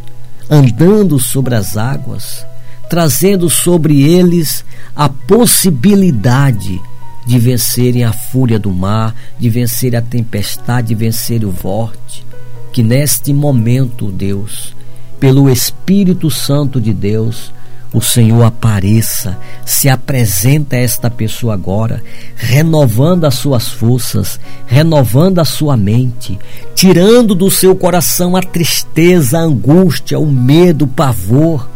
andando 0.49 1.19
sobre 1.19 1.55
as 1.55 1.77
águas, 1.77 2.47
trazendo 2.89 3.51
sobre 3.51 4.03
eles 4.03 4.65
a 4.95 5.09
possibilidade 5.09 6.81
de 7.27 7.39
vencerem 7.39 8.05
a 8.05 8.13
fúria 8.13 8.59
do 8.59 8.73
mar, 8.73 9.15
de 9.39 9.51
vencer 9.51 9.97
a 9.97 10.01
tempestade, 10.01 10.89
de 10.89 10.95
vencer 10.95 11.45
o 11.45 11.53
forte. 11.53 12.25
Que 12.73 12.83
neste 12.83 13.33
momento, 13.33 14.13
Deus, 14.13 14.75
pelo 15.19 15.51
Espírito 15.51 16.31
Santo 16.31 16.81
de 16.81 16.93
Deus, 16.93 17.53
o 17.97 18.03
Senhor 18.03 18.43
apareça, 18.43 19.39
se 19.65 19.89
apresenta 19.89 20.77
a 20.77 20.79
esta 20.79 21.09
pessoa 21.09 21.55
agora, 21.55 22.03
renovando 22.37 23.25
as 23.25 23.37
suas 23.37 23.69
forças, 23.69 24.39
renovando 24.67 25.39
a 25.39 25.47
sua 25.47 25.79
mente, 25.79 26.39
tirando 26.75 27.35
do 27.35 27.51
seu 27.51 27.75
coração 27.75 28.37
a 28.37 28.43
tristeza, 28.43 29.39
a 29.39 29.45
angústia, 29.45 30.19
o 30.19 30.31
medo, 30.31 30.85
o 30.85 30.89
pavor. 30.89 31.71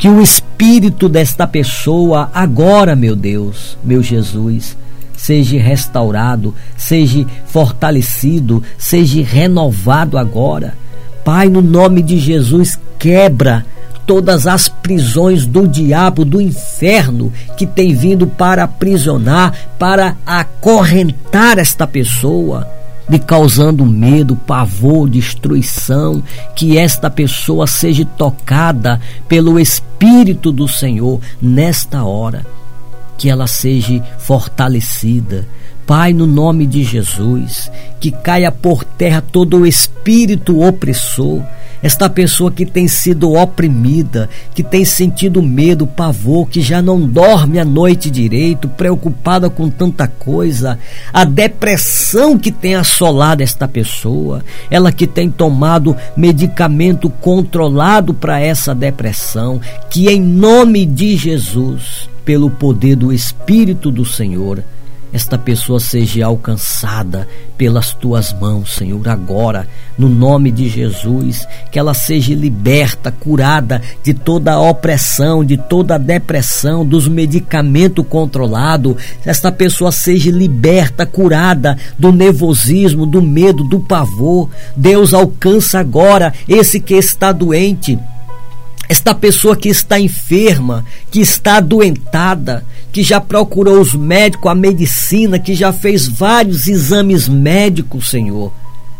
Que 0.00 0.08
o 0.08 0.20
espírito 0.20 1.08
desta 1.08 1.46
pessoa 1.46 2.28
agora, 2.34 2.96
meu 2.96 3.14
Deus, 3.14 3.78
meu 3.84 4.02
Jesus, 4.02 4.76
seja 5.16 5.62
restaurado, 5.62 6.52
seja 6.76 7.24
fortalecido, 7.46 8.64
seja 8.76 9.22
renovado 9.22 10.18
agora. 10.18 10.74
Pai, 11.24 11.48
no 11.48 11.62
nome 11.62 12.02
de 12.02 12.18
Jesus, 12.18 12.76
quebra 12.98 13.64
todas 14.06 14.46
as 14.46 14.68
prisões 14.68 15.46
do 15.46 15.66
diabo, 15.66 16.24
do 16.24 16.40
inferno, 16.40 17.32
que 17.56 17.66
tem 17.66 17.94
vindo 17.94 18.26
para 18.26 18.64
aprisionar, 18.64 19.54
para 19.78 20.16
acorrentar 20.26 21.58
esta 21.58 21.86
pessoa, 21.86 22.68
lhe 23.08 23.18
causando 23.18 23.84
medo, 23.84 24.36
pavor, 24.36 25.08
destruição, 25.08 26.22
que 26.54 26.78
esta 26.78 27.10
pessoa 27.10 27.66
seja 27.66 28.04
tocada 28.04 29.00
pelo 29.28 29.58
Espírito 29.58 30.52
do 30.52 30.66
Senhor 30.68 31.20
nesta 31.40 32.04
hora, 32.04 32.44
que 33.18 33.28
ela 33.28 33.46
seja 33.46 34.02
fortalecida. 34.18 35.46
Pai, 35.86 36.12
no 36.12 36.26
nome 36.26 36.64
de 36.64 36.84
Jesus, 36.84 37.70
que 38.00 38.10
caia 38.10 38.52
por 38.52 38.84
terra 38.84 39.20
todo 39.20 39.58
o 39.58 39.66
espírito 39.66 40.62
opressor, 40.62 41.42
esta 41.82 42.08
pessoa 42.08 42.50
que 42.50 42.64
tem 42.64 42.86
sido 42.86 43.32
oprimida, 43.32 44.28
que 44.54 44.62
tem 44.62 44.84
sentido 44.84 45.42
medo, 45.42 45.86
pavor, 45.86 46.48
que 46.48 46.60
já 46.60 46.80
não 46.80 47.00
dorme 47.00 47.58
a 47.58 47.64
noite 47.64 48.08
direito, 48.08 48.68
preocupada 48.68 49.50
com 49.50 49.68
tanta 49.68 50.06
coisa, 50.06 50.78
a 51.12 51.24
depressão 51.24 52.38
que 52.38 52.52
tem 52.52 52.74
assolado 52.74 53.42
esta 53.42 53.66
pessoa, 53.66 54.44
ela 54.70 54.92
que 54.92 55.06
tem 55.06 55.30
tomado 55.30 55.96
medicamento 56.16 57.10
controlado 57.10 58.14
para 58.14 58.40
essa 58.40 58.74
depressão, 58.74 59.60
que 59.90 60.08
em 60.08 60.20
nome 60.20 60.86
de 60.86 61.16
Jesus, 61.16 62.08
pelo 62.24 62.48
poder 62.48 62.96
do 62.96 63.12
Espírito 63.12 63.90
do 63.90 64.04
Senhor, 64.04 64.62
esta 65.12 65.36
pessoa 65.36 65.78
seja 65.78 66.24
alcançada 66.24 67.28
pelas 67.58 67.92
tuas 67.92 68.32
mãos, 68.32 68.74
Senhor, 68.74 69.06
agora, 69.08 69.68
no 69.98 70.08
nome 70.08 70.50
de 70.50 70.68
Jesus, 70.68 71.46
que 71.70 71.78
ela 71.78 71.92
seja 71.92 72.34
liberta, 72.34 73.12
curada 73.12 73.82
de 74.02 74.14
toda 74.14 74.52
a 74.52 74.60
opressão, 74.60 75.44
de 75.44 75.56
toda 75.56 75.96
a 75.96 75.98
depressão, 75.98 76.84
dos 76.84 77.06
medicamentos 77.06 78.06
controlados, 78.08 78.96
esta 79.24 79.52
pessoa 79.52 79.92
seja 79.92 80.30
liberta, 80.30 81.04
curada 81.04 81.76
do 81.98 82.10
nervosismo, 82.10 83.04
do 83.04 83.20
medo, 83.20 83.64
do 83.64 83.80
pavor. 83.80 84.48
Deus 84.74 85.12
alcança 85.12 85.78
agora 85.78 86.32
esse 86.48 86.80
que 86.80 86.94
está 86.94 87.32
doente 87.32 87.98
esta 88.88 89.14
pessoa 89.14 89.56
que 89.56 89.70
está 89.70 89.98
enferma, 89.98 90.84
que 91.10 91.20
está 91.20 91.56
adoentada, 91.56 92.62
que 92.92 93.02
já 93.02 93.18
procurou 93.20 93.80
os 93.80 93.94
médicos, 93.94 94.50
a 94.50 94.54
medicina, 94.54 95.38
que 95.38 95.54
já 95.54 95.72
fez 95.72 96.06
vários 96.06 96.68
exames 96.68 97.26
médicos, 97.26 98.10
Senhor, 98.10 98.52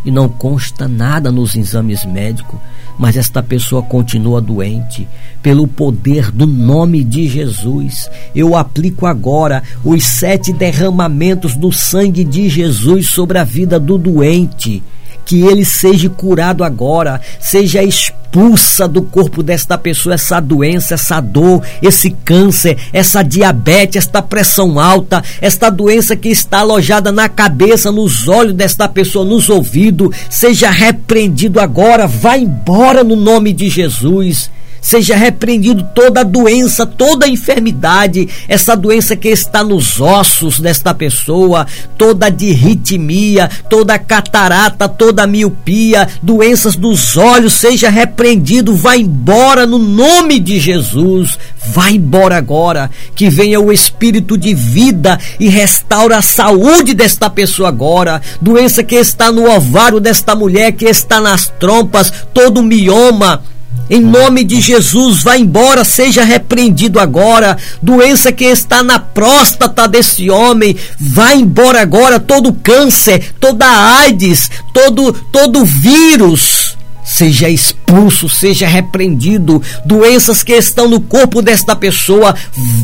e 0.02 0.10
não 0.10 0.28
consta 0.28 0.88
nada 0.88 1.30
nos 1.30 1.54
exames 1.54 2.04
médicos, 2.06 2.58
mas 2.98 3.16
esta 3.16 3.42
pessoa 3.42 3.82
continua 3.82 4.40
doente. 4.40 5.06
Pelo 5.42 5.68
poder 5.68 6.30
do 6.30 6.46
nome 6.46 7.04
de 7.04 7.28
Jesus, 7.28 8.10
eu 8.34 8.56
aplico 8.56 9.06
agora 9.06 9.62
os 9.84 10.04
sete 10.04 10.52
derramamentos 10.52 11.54
do 11.54 11.70
sangue 11.70 12.24
de 12.24 12.48
Jesus 12.48 13.08
sobre 13.08 13.38
a 13.38 13.44
vida 13.44 13.78
do 13.78 13.98
doente 13.98 14.82
que 15.24 15.42
ele 15.42 15.64
seja 15.64 16.08
curado 16.08 16.64
agora, 16.64 17.20
seja 17.40 17.82
expulsa 17.82 18.88
do 18.88 19.02
corpo 19.02 19.42
desta 19.42 19.76
pessoa 19.76 20.14
essa 20.14 20.40
doença, 20.40 20.94
essa 20.94 21.20
dor, 21.20 21.62
esse 21.82 22.10
câncer, 22.10 22.78
essa 22.92 23.22
diabetes, 23.22 23.96
esta 23.96 24.22
pressão 24.22 24.78
alta, 24.78 25.22
esta 25.40 25.70
doença 25.70 26.16
que 26.16 26.28
está 26.28 26.60
alojada 26.60 27.12
na 27.12 27.28
cabeça, 27.28 27.92
nos 27.92 28.28
olhos 28.28 28.54
desta 28.54 28.88
pessoa, 28.88 29.24
nos 29.24 29.48
ouvidos, 29.50 30.14
seja 30.30 30.70
repreendido 30.70 31.60
agora, 31.60 32.06
vá 32.06 32.36
embora 32.36 33.04
no 33.04 33.16
nome 33.16 33.52
de 33.52 33.68
Jesus 33.68 34.50
seja 34.82 35.16
repreendido 35.16 35.88
toda 35.94 36.24
doença, 36.24 36.84
toda 36.84 37.28
enfermidade, 37.28 38.28
essa 38.48 38.76
doença 38.76 39.16
que 39.16 39.28
está 39.28 39.62
nos 39.62 40.00
ossos 40.00 40.58
desta 40.58 40.92
pessoa, 40.92 41.66
toda 41.96 42.28
dirritmia, 42.28 43.48
toda 43.70 43.98
catarata, 43.98 44.88
toda 44.88 45.26
miopia, 45.26 46.08
doenças 46.20 46.74
dos 46.74 47.16
olhos, 47.16 47.54
seja 47.54 47.88
repreendido, 47.88 48.74
vá 48.74 48.96
embora 48.96 49.64
no 49.64 49.78
nome 49.78 50.40
de 50.40 50.58
Jesus. 50.58 51.38
Vá 51.64 51.90
embora 51.90 52.36
agora, 52.36 52.90
que 53.14 53.30
venha 53.30 53.60
o 53.60 53.72
espírito 53.72 54.36
de 54.36 54.52
vida 54.52 55.18
e 55.38 55.48
restaura 55.48 56.18
a 56.18 56.22
saúde 56.22 56.92
desta 56.92 57.30
pessoa 57.30 57.68
agora. 57.68 58.20
Doença 58.40 58.82
que 58.82 58.96
está 58.96 59.30
no 59.30 59.48
ovário 59.48 60.00
desta 60.00 60.34
mulher, 60.34 60.72
que 60.72 60.86
está 60.86 61.20
nas 61.20 61.48
trompas, 61.60 62.12
todo 62.34 62.62
mioma, 62.64 63.42
em 63.90 64.00
nome 64.00 64.44
de 64.44 64.60
Jesus, 64.60 65.22
vá 65.22 65.36
embora, 65.36 65.84
seja 65.84 66.24
repreendido 66.24 66.98
agora. 66.98 67.56
Doença 67.82 68.32
que 68.32 68.44
está 68.44 68.82
na 68.82 68.98
próstata 68.98 69.86
desse 69.86 70.30
homem, 70.30 70.76
vá 70.98 71.34
embora 71.34 71.80
agora. 71.80 72.18
Todo 72.18 72.52
câncer, 72.52 73.34
toda 73.38 73.66
AIDS, 73.66 74.50
todo, 74.72 75.12
todo 75.12 75.64
vírus 75.64 76.76
seja 77.04 77.50
expulso, 77.50 77.81
seja 78.28 78.66
repreendido. 78.66 79.60
Doenças 79.84 80.42
que 80.42 80.52
estão 80.52 80.88
no 80.88 81.00
corpo 81.00 81.42
desta 81.42 81.74
pessoa, 81.74 82.34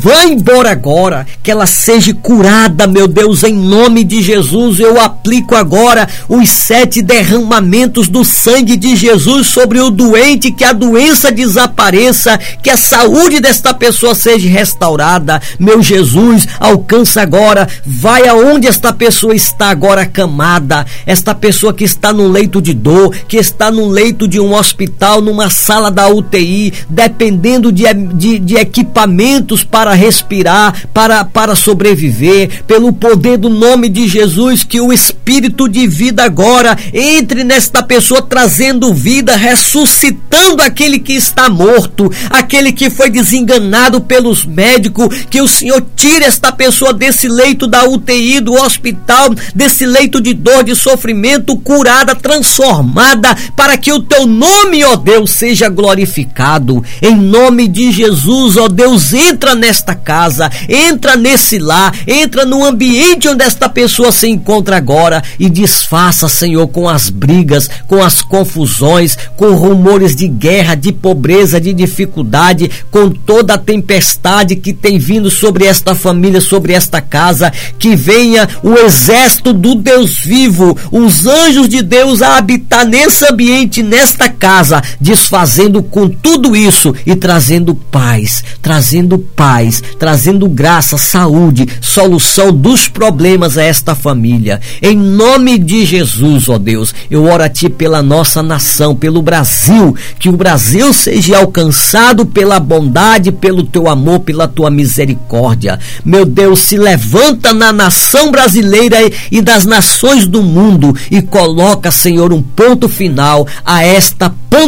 vá 0.02 0.24
embora 0.24 0.70
agora, 0.70 1.26
que 1.42 1.50
ela 1.50 1.66
seja 1.66 2.12
curada, 2.14 2.86
meu 2.86 3.06
Deus, 3.06 3.44
em 3.44 3.54
nome 3.54 4.04
de 4.04 4.22
Jesus. 4.22 4.80
Eu 4.80 5.00
aplico 5.00 5.54
agora 5.54 6.08
os 6.28 6.48
sete 6.50 7.00
derramamentos 7.00 8.08
do 8.08 8.24
sangue 8.24 8.76
de 8.76 8.96
Jesus 8.96 9.46
sobre 9.46 9.80
o 9.80 9.90
doente, 9.90 10.50
que 10.50 10.64
a 10.64 10.72
doença 10.72 11.30
desapareça, 11.30 12.38
que 12.62 12.70
a 12.70 12.76
saúde 12.76 13.40
desta 13.40 13.72
pessoa 13.72 14.14
seja 14.14 14.48
restaurada. 14.48 15.40
Meu 15.58 15.82
Jesus, 15.82 16.46
alcança 16.58 17.22
agora, 17.22 17.68
vai 17.86 18.26
aonde 18.28 18.66
esta 18.66 18.92
pessoa 18.92 19.34
está 19.34 19.70
agora 19.70 20.04
camada, 20.04 20.84
esta 21.06 21.34
pessoa 21.34 21.72
que 21.72 21.84
está 21.84 22.12
no 22.12 22.28
leito 22.28 22.60
de 22.60 22.74
dor, 22.74 23.14
que 23.26 23.36
está 23.36 23.70
no 23.70 23.88
leito 23.88 24.08
leito 24.08 24.26
de 24.26 24.40
um 24.40 24.54
hospital, 24.54 24.97
numa 25.20 25.48
sala 25.48 25.90
da 25.90 26.08
UTI, 26.08 26.72
dependendo 26.88 27.70
de, 27.70 27.84
de, 28.14 28.38
de 28.38 28.56
equipamentos 28.56 29.62
para 29.62 29.94
respirar, 29.94 30.88
para, 30.92 31.24
para 31.24 31.54
sobreviver, 31.54 32.64
pelo 32.64 32.92
poder 32.92 33.38
do 33.38 33.48
nome 33.48 33.88
de 33.88 34.08
Jesus, 34.08 34.64
que 34.64 34.80
o 34.80 34.92
Espírito 34.92 35.68
de 35.68 35.86
vida 35.86 36.24
agora 36.24 36.76
entre 36.92 37.44
nesta 37.44 37.82
pessoa, 37.82 38.22
trazendo 38.22 38.92
vida, 38.92 39.36
ressuscitando 39.36 40.62
aquele 40.62 40.98
que 40.98 41.12
está 41.12 41.48
morto, 41.48 42.10
aquele 42.30 42.72
que 42.72 42.90
foi 42.90 43.10
desenganado 43.10 44.00
pelos 44.00 44.44
médicos, 44.44 45.08
que 45.30 45.40
o 45.40 45.48
Senhor 45.48 45.84
tire 45.94 46.24
esta 46.24 46.52
pessoa 46.52 46.92
desse 46.92 47.28
leito 47.28 47.66
da 47.66 47.88
UTI, 47.88 48.40
do 48.40 48.54
hospital, 48.54 49.30
desse 49.54 49.86
leito 49.86 50.20
de 50.20 50.34
dor, 50.34 50.64
de 50.64 50.74
sofrimento, 50.74 51.56
curada, 51.56 52.14
transformada, 52.14 53.36
para 53.56 53.76
que 53.76 53.92
o 53.92 54.00
teu 54.00 54.26
nome, 54.26 54.84
ó 54.88 54.96
Deus, 54.96 55.32
seja 55.32 55.68
glorificado. 55.68 56.82
Em 57.02 57.14
nome 57.14 57.68
de 57.68 57.92
Jesus, 57.92 58.56
ó 58.56 58.68
Deus, 58.68 59.12
entra 59.12 59.54
nesta 59.54 59.94
casa, 59.94 60.50
entra 60.68 61.16
nesse 61.16 61.58
lar, 61.58 61.94
entra 62.06 62.44
no 62.44 62.64
ambiente 62.64 63.28
onde 63.28 63.44
esta 63.44 63.68
pessoa 63.68 64.10
se 64.10 64.28
encontra 64.28 64.76
agora 64.76 65.22
e 65.38 65.48
desfaça, 65.50 66.28
Senhor, 66.28 66.66
com 66.68 66.88
as 66.88 67.10
brigas, 67.10 67.68
com 67.86 68.02
as 68.02 68.22
confusões, 68.22 69.16
com 69.36 69.52
rumores 69.54 70.16
de 70.16 70.26
guerra, 70.28 70.74
de 70.74 70.92
pobreza, 70.92 71.60
de 71.60 71.72
dificuldade, 71.72 72.70
com 72.90 73.10
toda 73.10 73.54
a 73.54 73.58
tempestade 73.58 74.56
que 74.56 74.72
tem 74.72 74.98
vindo 74.98 75.30
sobre 75.30 75.64
esta 75.64 75.94
família, 75.94 76.40
sobre 76.40 76.72
esta 76.72 77.00
casa, 77.00 77.52
que 77.78 77.94
venha 77.94 78.48
o 78.62 78.74
exército 78.74 79.52
do 79.52 79.74
Deus 79.74 80.18
vivo, 80.18 80.76
os 80.90 81.26
anjos 81.26 81.68
de 81.68 81.82
Deus 81.82 82.22
a 82.22 82.38
habitar 82.38 82.86
nesse 82.86 83.24
ambiente, 83.30 83.82
nesta 83.82 84.28
casa, 84.28 84.77
desfazendo 85.00 85.82
com 85.82 86.08
tudo 86.08 86.56
isso 86.56 86.94
e 87.06 87.14
trazendo 87.14 87.74
paz, 87.74 88.44
trazendo 88.60 89.18
paz, 89.18 89.82
trazendo 89.98 90.48
graça, 90.48 90.96
saúde, 90.96 91.68
solução 91.80 92.52
dos 92.52 92.88
problemas 92.88 93.58
a 93.58 93.62
esta 93.62 93.94
família. 93.94 94.60
Em 94.82 94.96
nome 94.96 95.58
de 95.58 95.84
Jesus, 95.84 96.48
ó 96.48 96.58
Deus, 96.58 96.94
eu 97.10 97.24
oro 97.24 97.42
a 97.42 97.48
Ti 97.48 97.68
pela 97.68 98.02
nossa 98.02 98.42
nação, 98.42 98.94
pelo 98.94 99.22
Brasil, 99.22 99.94
que 100.18 100.28
o 100.28 100.36
Brasil 100.36 100.92
seja 100.92 101.38
alcançado 101.38 102.26
pela 102.26 102.60
bondade, 102.60 103.32
pelo 103.32 103.62
Teu 103.62 103.88
amor, 103.88 104.20
pela 104.20 104.48
Tua 104.48 104.70
misericórdia. 104.70 105.78
Meu 106.04 106.24
Deus, 106.24 106.60
se 106.60 106.76
levanta 106.76 107.52
na 107.52 107.72
nação 107.72 108.30
brasileira 108.30 108.96
e 109.30 109.40
das 109.40 109.64
nações 109.64 110.26
do 110.26 110.42
mundo 110.42 110.94
e 111.10 111.22
coloca, 111.22 111.90
Senhor, 111.90 112.32
um 112.32 112.42
ponto 112.42 112.88
final 112.88 113.46
a 113.64 113.84
esta 113.84 114.30
pandemia 114.50 114.67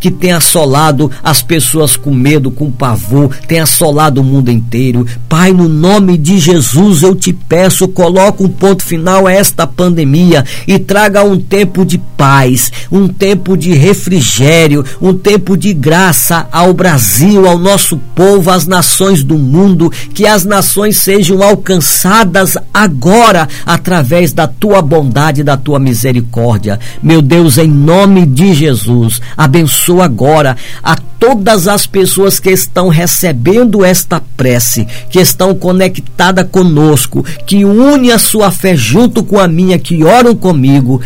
que 0.00 0.10
tem 0.10 0.32
assolado 0.32 1.10
as 1.22 1.42
pessoas 1.42 1.96
com 1.96 2.12
medo, 2.12 2.50
com 2.50 2.70
pavor, 2.70 3.34
tem 3.46 3.60
assolado 3.60 4.20
o 4.20 4.24
mundo 4.24 4.50
inteiro. 4.50 5.06
Pai, 5.28 5.52
no 5.52 5.68
nome 5.68 6.16
de 6.16 6.38
Jesus, 6.38 7.02
eu 7.02 7.14
te 7.14 7.32
peço, 7.32 7.88
coloca 7.88 8.42
um 8.42 8.48
ponto 8.48 8.84
final 8.84 9.26
a 9.26 9.32
esta 9.32 9.66
pandemia 9.66 10.44
e 10.66 10.78
traga 10.78 11.22
um 11.22 11.38
tempo 11.38 11.84
de 11.84 11.98
paz, 12.16 12.72
um 12.90 13.08
tempo 13.08 13.56
de 13.56 13.72
refrigério, 13.74 14.84
um 15.00 15.12
tempo 15.12 15.56
de 15.56 15.72
graça 15.72 16.46
ao 16.50 16.72
Brasil, 16.72 17.46
ao 17.46 17.58
nosso 17.58 17.98
povo, 18.14 18.50
às 18.50 18.66
nações 18.66 19.22
do 19.22 19.38
mundo, 19.38 19.90
que 20.14 20.26
as 20.26 20.44
nações 20.44 20.96
sejam 20.96 21.42
alcançadas 21.42 22.56
agora 22.72 23.48
através 23.66 24.32
da 24.32 24.46
tua 24.46 24.80
bondade, 24.80 25.42
da 25.42 25.56
tua 25.56 25.78
misericórdia. 25.78 26.78
Meu 27.02 27.20
Deus, 27.20 27.58
em 27.58 27.68
nome 27.68 28.26
de 28.26 28.54
Jesus, 28.54 28.93
abençoa 29.36 30.04
agora 30.04 30.56
a 30.82 30.96
todas 30.96 31.66
as 31.68 31.86
pessoas 31.86 32.38
que 32.38 32.50
estão 32.50 32.88
recebendo 32.88 33.84
esta 33.84 34.20
prece, 34.36 34.86
que 35.10 35.18
estão 35.18 35.54
conectadas 35.54 36.46
conosco, 36.50 37.24
que 37.46 37.64
une 37.64 38.12
a 38.12 38.18
sua 38.18 38.50
fé 38.50 38.76
junto 38.76 39.24
com 39.24 39.38
a 39.38 39.48
minha, 39.48 39.78
que 39.78 40.04
oram 40.04 40.34
comigo, 40.34 41.00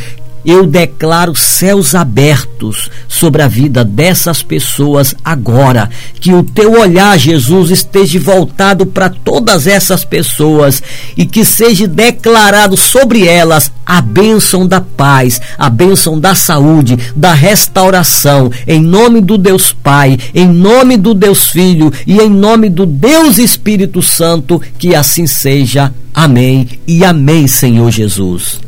eu 0.44 0.66
declaro 0.66 1.35
céus 1.35 1.94
abertos 1.94 2.90
sobre 3.07 3.42
a 3.42 3.48
vida 3.48 3.85
dessas 3.85 4.42
pessoas 4.42 5.14
agora. 5.24 5.90
Que 6.20 6.33
o 6.33 6.42
teu 6.42 6.72
olhar, 6.81 7.18
Jesus, 7.18 7.70
esteja 7.70 8.18
voltado 8.20 8.87
para 8.87 9.11
todas 9.11 9.66
essas 9.66 10.05
pessoas 10.05 10.83
e 11.16 11.27
que 11.27 11.44
seja 11.44 11.87
declarado 11.87 12.77
sobre 12.77 13.27
elas 13.27 13.72
a 13.85 14.01
bênção 14.01 14.66
da 14.66 14.81
paz, 14.81 15.40
a 15.57 15.70
bênção 15.70 16.18
da 16.20 16.35
saúde, 16.35 16.98
da 17.16 17.33
restauração, 17.33 18.51
em 18.66 18.81
nome 18.81 19.20
do 19.20 19.38
Deus 19.38 19.72
Pai, 19.72 20.18
em 20.35 20.46
nome 20.46 20.96
do 20.96 21.14
Deus 21.14 21.48
Filho 21.48 21.92
e 22.07 22.18
em 22.18 22.31
nome 22.31 22.68
do 22.68 22.85
Deus 22.85 23.38
Espírito 23.38 24.03
Santo, 24.03 24.61
que 24.79 24.94
assim 24.94 25.27
seja. 25.27 25.92
Amém 26.14 26.68
e 26.87 27.05
amém, 27.05 27.46
Senhor 27.46 27.90
Jesus. 27.90 28.67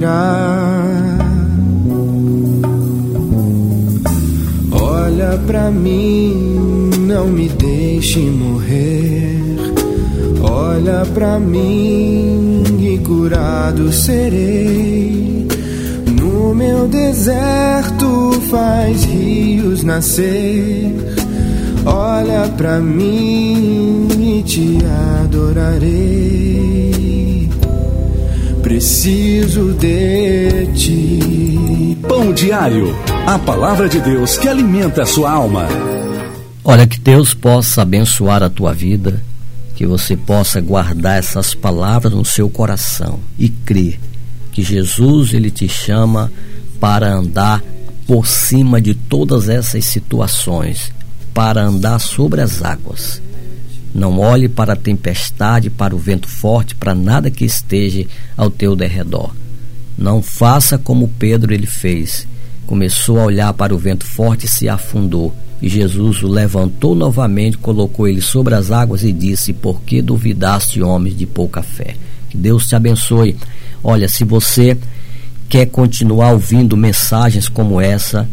Virá. 0.00 1.18
Olha 4.72 5.38
pra 5.46 5.70
mim, 5.70 6.90
não 7.06 7.28
me 7.28 7.48
deixe 7.48 8.18
morrer. 8.20 9.56
Olha 10.40 11.04
pra 11.12 11.38
mim 11.38 12.64
e 12.80 12.98
curado 12.98 13.92
serei. 13.92 15.46
No 16.18 16.54
meu 16.54 16.88
deserto 16.88 18.32
faz 18.50 19.04
rios 19.04 19.84
nascer. 19.84 20.94
Olha 21.84 22.48
pra 22.56 22.78
mim 22.78 24.08
e 24.18 24.42
te 24.42 24.78
adorarei. 25.22 26.69
Preciso 28.80 29.74
de 29.74 30.66
ti. 30.74 31.98
Pão 32.08 32.32
diário. 32.32 32.96
A 33.26 33.38
palavra 33.38 33.86
de 33.86 34.00
Deus 34.00 34.38
que 34.38 34.48
alimenta 34.48 35.02
a 35.02 35.06
sua 35.06 35.32
alma. 35.32 35.68
Olha, 36.64 36.86
que 36.86 36.98
Deus 36.98 37.34
possa 37.34 37.82
abençoar 37.82 38.42
a 38.42 38.48
tua 38.48 38.72
vida, 38.72 39.22
que 39.76 39.86
você 39.86 40.16
possa 40.16 40.62
guardar 40.62 41.18
essas 41.18 41.54
palavras 41.54 42.14
no 42.14 42.24
seu 42.24 42.48
coração 42.48 43.20
e 43.38 43.50
crer 43.50 44.00
que 44.50 44.62
Jesus 44.62 45.34
ele 45.34 45.50
te 45.50 45.68
chama 45.68 46.32
para 46.80 47.12
andar 47.12 47.62
por 48.06 48.26
cima 48.26 48.80
de 48.80 48.94
todas 48.94 49.50
essas 49.50 49.84
situações, 49.84 50.90
para 51.34 51.60
andar 51.60 51.98
sobre 51.98 52.40
as 52.40 52.62
águas. 52.62 53.20
Não 53.94 54.18
olhe 54.18 54.48
para 54.48 54.74
a 54.74 54.76
tempestade, 54.76 55.68
para 55.68 55.94
o 55.94 55.98
vento 55.98 56.28
forte, 56.28 56.74
para 56.74 56.94
nada 56.94 57.30
que 57.30 57.44
esteja 57.44 58.06
ao 58.36 58.50
teu 58.50 58.76
derredor. 58.76 59.34
Não 59.98 60.22
faça 60.22 60.78
como 60.78 61.08
Pedro 61.18 61.52
ele 61.52 61.66
fez. 61.66 62.26
Começou 62.66 63.18
a 63.18 63.24
olhar 63.24 63.52
para 63.52 63.74
o 63.74 63.78
vento 63.78 64.06
forte 64.06 64.46
e 64.46 64.48
se 64.48 64.68
afundou. 64.68 65.34
E 65.60 65.68
Jesus 65.68 66.22
o 66.22 66.28
levantou 66.28 66.94
novamente, 66.94 67.58
colocou 67.58 68.08
ele 68.08 68.22
sobre 68.22 68.54
as 68.54 68.70
águas 68.70 69.02
e 69.02 69.12
disse: 69.12 69.52
Por 69.52 69.82
que 69.82 70.00
duvidaste, 70.00 70.80
homens 70.80 71.16
de 71.16 71.26
pouca 71.26 71.62
fé? 71.62 71.96
Que 72.30 72.36
Deus 72.36 72.66
te 72.66 72.74
abençoe. 72.74 73.36
Olha, 73.82 74.08
se 74.08 74.24
você 74.24 74.78
quer 75.48 75.66
continuar 75.66 76.32
ouvindo 76.32 76.76
mensagens 76.76 77.48
como 77.48 77.80
essa, 77.80 78.26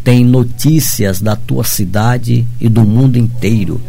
tem 0.04 0.26
notícias 0.26 1.22
da 1.22 1.36
tua 1.36 1.64
cidade 1.64 2.48
e 2.60 2.68
do 2.68 2.82
mundo 2.82 3.18
inteiro. 3.18 3.80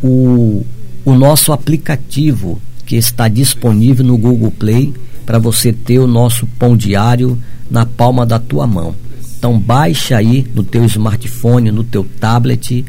o, 0.03 0.63
o 1.05 1.15
nosso 1.15 1.53
aplicativo 1.53 2.61
que 2.85 2.95
está 2.95 3.27
disponível 3.27 4.05
no 4.05 4.17
Google 4.17 4.51
Play 4.51 4.93
para 5.25 5.39
você 5.39 5.73
ter 5.73 5.99
o 5.99 6.07
nosso 6.07 6.45
pão 6.59 6.77
diário 6.77 7.41
na 7.69 7.85
palma 7.85 8.25
da 8.25 8.37
tua 8.37 8.67
mão. 8.67 8.93
Então 9.37 9.59
baixa 9.59 10.17
aí 10.17 10.45
no 10.53 10.63
teu 10.63 10.85
smartphone, 10.85 11.71
no 11.71 11.83
teu 11.83 12.05
tablet, 12.19 12.85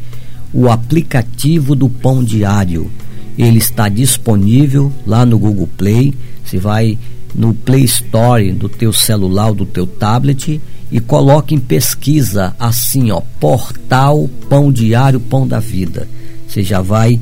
o 0.53 0.69
aplicativo 0.69 1.75
do 1.75 1.89
pão 1.89 2.23
diário. 2.23 2.89
Ele 3.37 3.57
está 3.57 3.87
disponível 3.87 4.91
lá 5.05 5.25
no 5.25 5.37
Google 5.37 5.69
Play. 5.77 6.13
Você 6.43 6.57
vai 6.57 6.97
no 7.35 7.53
Play 7.53 7.83
Store 7.83 8.51
do 8.51 8.67
teu 8.67 8.91
celular 8.91 9.49
ou 9.49 9.55
do 9.55 9.65
teu 9.65 9.85
tablet 9.85 10.61
e 10.91 10.99
coloque 10.99 11.53
em 11.53 11.59
pesquisa 11.59 12.55
assim, 12.59 13.11
ó, 13.11 13.21
portal 13.39 14.29
Pão 14.49 14.71
Diário 14.71 15.19
Pão 15.19 15.47
da 15.47 15.59
Vida. 15.59 16.07
Você 16.47 16.63
já 16.63 16.81
vai 16.81 17.19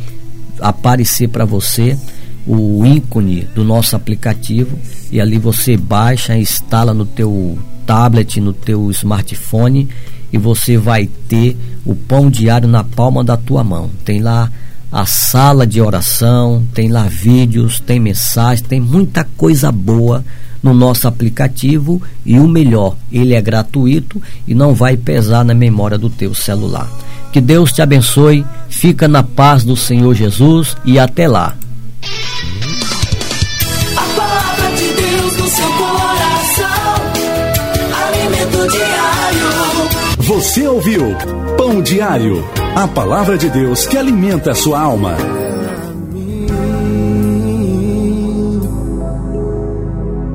aparecer 0.59 1.27
para 1.29 1.45
você 1.45 1.97
o 2.47 2.85
ícone 2.85 3.47
do 3.55 3.63
nosso 3.63 3.95
aplicativo 3.95 4.77
e 5.11 5.19
ali 5.19 5.39
você 5.39 5.75
baixa, 5.75 6.37
instala 6.37 6.93
no 6.93 7.05
teu 7.05 7.57
tablet, 7.85 8.39
no 8.39 8.53
teu 8.53 8.89
smartphone 8.91 9.89
e 10.31 10.37
você 10.37 10.77
vai 10.77 11.07
ter 11.27 11.57
o 11.85 11.95
pão 11.95 12.29
diário 12.29 12.67
na 12.67 12.83
palma 12.83 13.23
da 13.23 13.35
tua 13.35 13.63
mão. 13.63 13.89
Tem 14.03 14.21
lá 14.21 14.51
a 14.95 15.05
sala 15.05 15.67
de 15.67 15.81
oração, 15.81 16.65
tem 16.73 16.87
lá 16.87 17.03
vídeos, 17.03 17.81
tem 17.81 17.99
mensagens, 17.99 18.65
tem 18.65 18.79
muita 18.79 19.27
coisa 19.35 19.69
boa 19.69 20.23
no 20.63 20.73
nosso 20.73 21.05
aplicativo 21.05 22.01
e 22.25 22.39
o 22.39 22.47
melhor, 22.47 22.95
ele 23.11 23.33
é 23.33 23.41
gratuito 23.41 24.21
e 24.47 24.55
não 24.55 24.73
vai 24.73 24.95
pesar 24.95 25.43
na 25.43 25.53
memória 25.53 25.97
do 25.97 26.09
teu 26.09 26.33
celular. 26.33 26.89
Que 27.33 27.41
Deus 27.41 27.73
te 27.73 27.81
abençoe, 27.81 28.45
fica 28.69 29.05
na 29.05 29.21
paz 29.21 29.65
do 29.65 29.75
Senhor 29.75 30.13
Jesus 30.13 30.77
e 30.85 30.97
até 30.97 31.27
lá. 31.27 31.53
A 33.97 34.01
palavra 34.15 34.77
de 34.77 34.87
Deus 34.93 35.37
no 35.37 35.47
seu 35.49 35.69
coração, 35.73 36.65
alimento 38.07 38.71
diário. 38.71 39.49
Você 40.19 40.65
ouviu 40.65 41.17
Pão 41.57 41.81
Diário. 41.81 42.64
A 42.75 42.89
palavra 42.89 43.37
de 43.37 43.49
Deus 43.49 43.87
que 43.87 43.97
alimenta 43.97 44.51
a 44.51 44.55
sua 44.55 44.81
alma. 44.81 45.15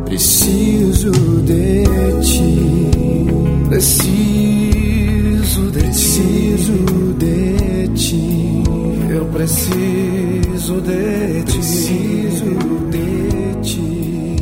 Preciso 0.07 1.11
de 1.42 1.85
ti, 2.22 2.90
preciso 3.68 5.70
de 5.70 5.81
preciso 5.81 6.72
de 7.18 7.88
ti, 7.94 8.62
eu 9.11 9.26
preciso 9.26 10.81
de 10.81 11.44
ti, 11.44 11.53
preciso 11.53 12.46
de 12.90 13.55
ti, 13.62 14.37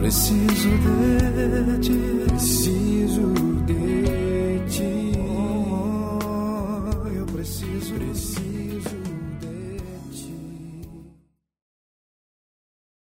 preciso 0.00 0.68
de 0.68 1.10
ti. 1.10 1.15